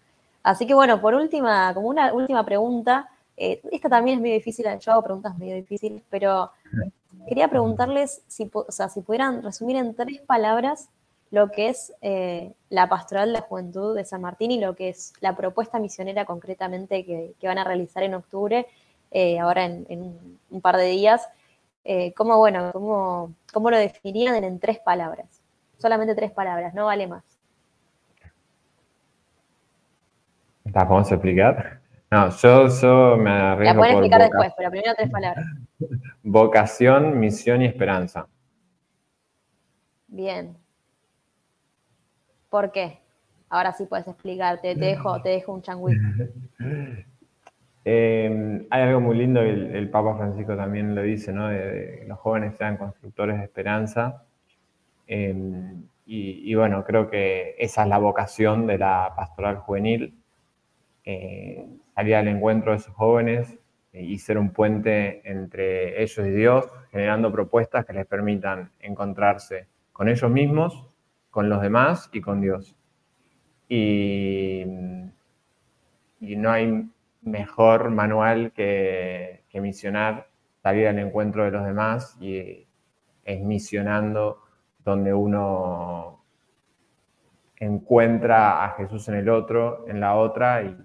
Así 0.43 0.65
que 0.65 0.73
bueno, 0.73 1.01
por 1.01 1.13
última, 1.13 1.73
como 1.73 1.89
una 1.89 2.13
última 2.13 2.45
pregunta, 2.45 3.09
esta 3.35 3.89
también 3.89 4.17
es 4.17 4.21
medio 4.21 4.35
difícil, 4.35 4.65
yo 4.79 4.91
hago 4.91 5.03
preguntas 5.03 5.37
medio 5.37 5.55
difíciles, 5.55 6.01
pero 6.09 6.51
Quería 7.27 7.49
preguntarles 7.49 8.23
si, 8.27 8.49
o 8.53 8.71
sea, 8.71 8.87
si 8.87 9.01
pudieran 9.01 9.43
resumir 9.43 9.75
en 9.75 9.93
tres 9.95 10.21
palabras 10.21 10.89
lo 11.29 11.51
que 11.51 11.67
es 11.67 11.93
eh, 12.01 12.53
la 12.69 12.87
pastoral 12.87 13.27
de 13.27 13.33
la 13.33 13.41
juventud 13.41 13.95
de 13.95 14.05
San 14.05 14.21
Martín 14.21 14.51
y 14.51 14.61
lo 14.61 14.75
que 14.75 14.89
es 14.89 15.11
la 15.19 15.35
propuesta 15.35 15.77
misionera 15.77 16.23
concretamente 16.23 17.05
que, 17.05 17.35
van 17.43 17.57
a 17.57 17.65
realizar 17.65 18.03
en 18.03 18.13
octubre, 18.13 18.65
eh, 19.11 19.39
ahora 19.39 19.65
en, 19.65 20.37
un 20.49 20.61
par 20.61 20.77
de 20.77 20.85
días. 20.85 21.27
Eh, 21.83 22.13
¿cómo, 22.13 22.37
bueno, 22.37 22.71
cómo, 22.71 23.33
cómo, 23.51 23.71
lo 23.71 23.77
definirían 23.77 24.41
en, 24.41 24.59
tres 24.59 24.79
palabras? 24.79 25.41
Solamente 25.77 26.15
tres 26.15 26.31
palabras, 26.31 26.73
no 26.73 26.85
vale 26.85 27.07
más. 27.07 27.23
¿Vamos 30.73 31.11
a 31.11 31.15
explicar? 31.15 31.81
No, 32.09 32.29
yo, 32.29 33.17
me 33.17 33.29
arriesgo 33.29 33.73
La 33.73 33.79
pueden 33.79 33.93
explicar 33.95 34.21
después, 34.21 34.53
pero 34.57 34.71
primero 34.71 34.93
tres 34.95 35.09
palabras. 35.09 35.45
Vocación, 36.23 37.19
misión 37.19 37.61
y 37.61 37.65
esperanza. 37.65 38.27
Bien. 40.07 40.55
¿Por 42.49 42.71
qué? 42.71 42.99
Ahora 43.49 43.73
sí 43.73 43.85
puedes 43.85 44.07
explicarte, 44.07 44.75
te 44.75 44.85
dejo, 44.85 45.21
te 45.21 45.29
dejo 45.29 45.53
un 45.53 45.61
changüí. 45.61 45.95
Em, 47.89 48.67
hay 48.69 48.81
algo 48.81 48.99
muy 48.99 49.15
lindo, 49.15 49.39
el, 49.39 49.73
el, 49.73 49.89
Papa 49.89 50.17
Francisco 50.17 50.57
también 50.57 50.93
lo 50.93 51.03
dice, 51.03 51.31
¿no? 51.31 51.47
De, 51.47 52.03
los 52.05 52.19
jóvenes 52.19 52.57
sean 52.57 52.75
constructores 52.75 53.37
de 53.37 53.45
esperanza. 53.45 54.25
Em, 55.07 55.87
y, 56.09 56.55
bueno, 56.55 56.85
creo 56.85 57.09
que 57.09 57.55
esa 57.59 57.83
es 57.83 57.89
la 57.89 57.97
vocación 57.97 58.65
de 58.65 58.77
la 58.77 59.13
pastoral 59.15 59.57
juvenil, 59.57 60.17
eh, 61.09 61.65
salir 61.95 62.15
al 62.15 62.27
encuentro 62.27 62.73
de 62.73 62.79
esos 62.79 62.93
jóvenes, 62.93 63.57
y 63.93 64.17
ser 64.19 64.37
un 64.37 64.51
puente 64.51 65.21
entre 65.29 66.01
ellos 66.01 66.19
y 66.19 66.31
Dios, 66.31 66.69
generando 66.91 67.31
propuestas 67.31 67.85
que 67.85 67.93
les 67.93 68.05
permitan 68.05 68.71
encontrarse 68.79 69.67
con 69.93 70.09
ellos 70.09 70.29
mismos, 70.29 70.87
con 71.29 71.49
los 71.49 71.61
demás 71.61 72.09
y 72.11 72.21
con 72.21 72.41
Dios. 72.41 72.75
Y, 73.69 74.65
no 76.19 76.51
hay 76.51 76.89
mejor 77.21 77.89
manual 77.89 78.51
que, 78.51 79.43
que, 79.49 79.61
misionar, 79.61 80.27
salir 80.61 80.87
al 80.87 80.99
encuentro 80.99 81.45
de 81.45 81.51
los 81.51 81.65
demás 81.65 82.17
y 82.19 82.67
es 83.23 83.41
misionando 83.41 84.43
donde 84.83 85.13
uno 85.13 86.23
encuentra 87.55 88.65
a 88.65 88.69
Jesús 88.71 89.07
en 89.09 89.15
el 89.15 89.29
otro, 89.29 89.87
en 89.87 89.99
la 89.99 90.15
otra, 90.15 90.63
y 90.63 90.77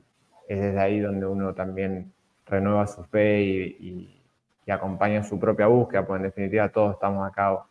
es 0.52 0.60
desde 0.60 0.80
ahí 0.80 1.00
donde 1.00 1.26
uno 1.26 1.54
también 1.54 2.12
renueva 2.46 2.86
su 2.86 3.04
fe 3.04 3.42
y, 3.42 4.18
acompaña 4.68 5.22
su 5.22 5.38
propia 5.38 5.66
búsqueda, 5.66 6.06
pues 6.06 6.18
en 6.18 6.22
definitiva 6.22 6.68
todos 6.70 6.94
estamos 6.94 7.28
acá 7.28 7.62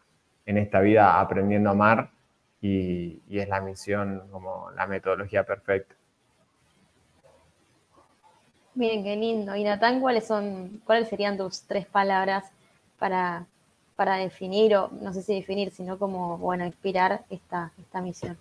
en 0.45 0.59
esta 0.59 0.81
vida 0.81 1.19
aprendiendo 1.19 1.69
a 1.69 1.71
amar 1.71 2.11
y, 2.61 3.21
es 3.29 3.49
la 3.49 3.59
misión 3.59 4.27
como 4.29 4.69
la 4.71 4.85
metodología 4.85 5.43
perfecta. 5.43 5.95
Bien, 8.75 9.03
qué 9.03 9.15
lindo. 9.15 9.55
Y 9.55 9.63
Natán, 9.63 9.99
¿cuáles 9.99 10.27
son, 10.27 10.81
cuáles 10.85 11.09
serían 11.09 11.37
tus 11.37 11.63
tres 11.63 11.87
palabras 11.87 12.51
para, 12.99 13.45
para 13.95 14.17
definir, 14.17 14.75
o 14.75 14.89
no 15.01 15.11
sé 15.11 15.23
si 15.23 15.33
definir, 15.33 15.71
sino 15.71 15.97
como, 15.97 16.37
bueno, 16.37 16.65
inspirar 16.65 17.21
esta, 17.29 17.71
esta 17.79 17.99
misión? 17.99 18.37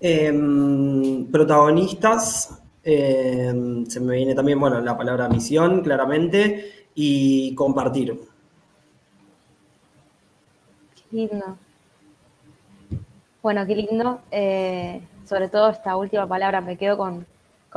Em, 0.00 1.26
protagonistas, 1.30 2.62
em, 2.84 3.86
se 3.86 4.00
me 4.00 4.16
viene 4.16 4.34
también, 4.34 4.60
bueno, 4.60 4.80
la 4.80 4.96
palabra 4.96 5.28
misión, 5.28 5.80
claramente, 5.82 6.88
y 6.94 7.54
compartir. 7.54 8.18
Qué 10.94 11.16
lindo. 11.16 11.58
Bueno, 13.42 13.66
qué 13.66 13.76
lindo. 13.76 14.20
Eh, 14.30 15.00
sobre 15.24 15.48
todo 15.48 15.70
esta 15.70 15.96
última 15.96 16.26
palabra, 16.26 16.60
me 16.60 16.76
quedo 16.76 16.96
con, 16.96 17.26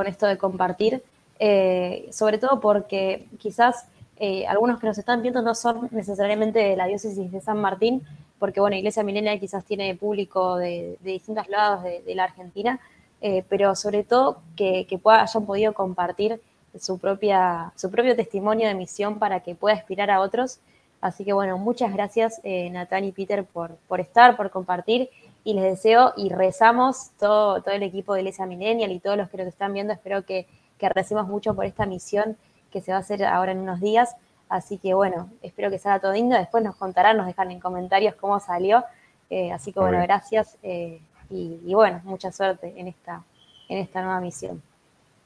esto 0.06 0.28
de 0.28 0.38
compartir. 0.38 1.04
Eh, 1.40 2.10
sobre 2.12 2.38
todo 2.38 2.60
porque 2.60 3.28
quizás 3.38 3.86
eh, 4.18 4.46
algunos 4.48 4.80
que 4.80 4.88
nos 4.88 4.98
están 4.98 5.22
viendo 5.22 5.42
no 5.42 5.56
son 5.56 5.88
necesariamente 5.92 6.60
de 6.60 6.76
la 6.76 6.88
diócesis 6.88 7.32
de 7.32 7.40
San 7.40 7.60
Martín, 7.60 8.04
porque 8.40 8.60
bueno, 8.60 8.76
Iglesia 8.76 9.04
Milenial 9.04 9.40
quizás 9.40 9.66
tiene 9.66 9.94
público 9.96 10.58
de, 10.58 10.98
distintos 11.02 11.48
lados 11.50 11.84
de, 11.84 12.16
la 12.16 12.24
Argentina, 12.24 12.80
eh, 13.22 13.44
pero 13.50 13.76
sobre 13.76 14.04
todo 14.04 14.42
que, 14.56 14.88
hayan 15.06 15.46
podido 15.46 15.74
compartir 15.74 16.42
su, 16.80 16.98
propia, 16.98 17.74
su 17.76 17.92
propio 17.92 18.16
testimonio 18.16 18.68
de 18.68 18.76
misión 18.76 19.20
para 19.20 19.42
que 19.42 19.56
pueda 19.56 19.76
inspirar 19.76 20.10
a 20.10 20.22
otros. 20.22 20.60
Así 21.02 21.24
que 21.24 21.34
bueno, 21.34 21.58
muchas 21.58 21.94
gracias 21.94 22.42
eh, 22.44 22.70
Natán 22.70 23.06
y 23.06 23.12
Peter 23.12 23.46
por, 23.46 23.76
por 23.88 24.00
estar, 24.00 24.36
por 24.36 24.50
compartir 24.50 25.10
y 25.44 25.54
les 25.54 25.64
deseo 25.64 26.14
y 26.18 26.30
rezamos 26.30 27.12
todo, 27.20 27.62
todo 27.62 27.74
el 27.74 27.84
equipo 27.84 28.14
de 28.14 28.22
Iglesia 28.22 28.46
Millennial 28.46 28.92
y 28.92 29.00
todos 29.00 29.18
los 29.18 29.30
que 29.30 29.38
nos 29.38 29.48
están 29.48 29.74
viendo, 29.74 29.94
espero 29.94 30.26
que, 30.26 30.46
que 30.78 30.90
recemos 30.90 31.28
mucho 31.28 31.56
por 31.56 31.66
esta 31.66 31.86
misión 31.86 32.38
que 32.72 32.82
se 32.82 32.92
va 32.92 32.98
a 32.98 33.02
hacer 33.02 33.24
ahora 33.26 33.52
en 33.52 33.60
unos 33.60 33.80
días. 33.80 34.16
Así 34.50 34.80
que 34.80 34.96
bueno, 34.96 35.30
espero 35.44 35.70
que 35.70 35.78
salga 35.78 36.00
todo 36.00 36.14
lindo. 36.14 36.36
Después 36.36 36.64
nos 36.64 36.76
contarán, 36.76 37.18
nos 37.18 37.28
dejan 37.28 37.52
en 37.52 37.60
comentarios 37.60 38.16
cómo 38.16 38.40
salió. 38.40 38.84
Eh, 39.30 39.52
así 39.52 39.72
que 39.72 39.80
bueno, 39.80 40.02
gracias 40.02 40.58
eh, 40.64 41.00
y, 41.30 41.72
bueno, 41.76 42.02
mucha 42.04 42.32
suerte 42.32 42.74
en 42.76 42.88
esta, 42.88 43.24
en 43.70 43.78
esta 43.78 44.02
nueva 44.02 44.20
misión. 44.20 44.62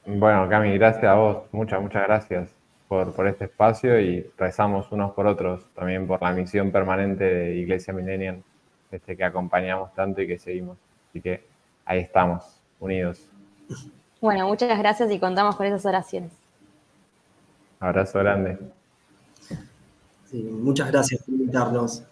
Bueno, 0.05 0.49
Cami, 0.49 0.77
gracias 0.77 1.05
a 1.05 1.15
vos. 1.15 1.43
Muchas, 1.53 1.81
muchas 1.81 2.03
gracias 2.03 2.53
por, 2.89 3.13
por 3.15 3.25
este 3.27 3.45
espacio 3.45 3.97
y 3.97 4.29
rezamos 4.37 4.91
unos 4.91 5.13
por 5.13 5.25
otros 5.25 5.65
también 5.73 6.05
por 6.05 6.21
la 6.21 6.33
misión 6.33 6.71
permanente 6.71 7.23
de 7.23 7.55
Iglesia 7.55 7.93
Millennial, 7.93 8.43
este, 8.91 9.15
que 9.15 9.23
acompañamos 9.23 9.93
tanto 9.93 10.21
y 10.21 10.27
que 10.27 10.37
seguimos. 10.37 10.77
Así 11.09 11.21
que 11.21 11.45
ahí 11.85 11.99
estamos, 11.99 12.61
unidos. 12.81 13.29
Bueno, 14.19 14.47
muchas 14.47 14.77
gracias 14.77 15.09
y 15.09 15.19
contamos 15.19 15.55
con 15.55 15.65
esas 15.65 15.85
oraciones. 15.85 16.33
Abrazo 17.79 18.19
grande 18.19 18.57
muchas 20.33 20.91
gracias 20.91 21.23
por 21.23 21.33
invitarnos. 21.35 22.03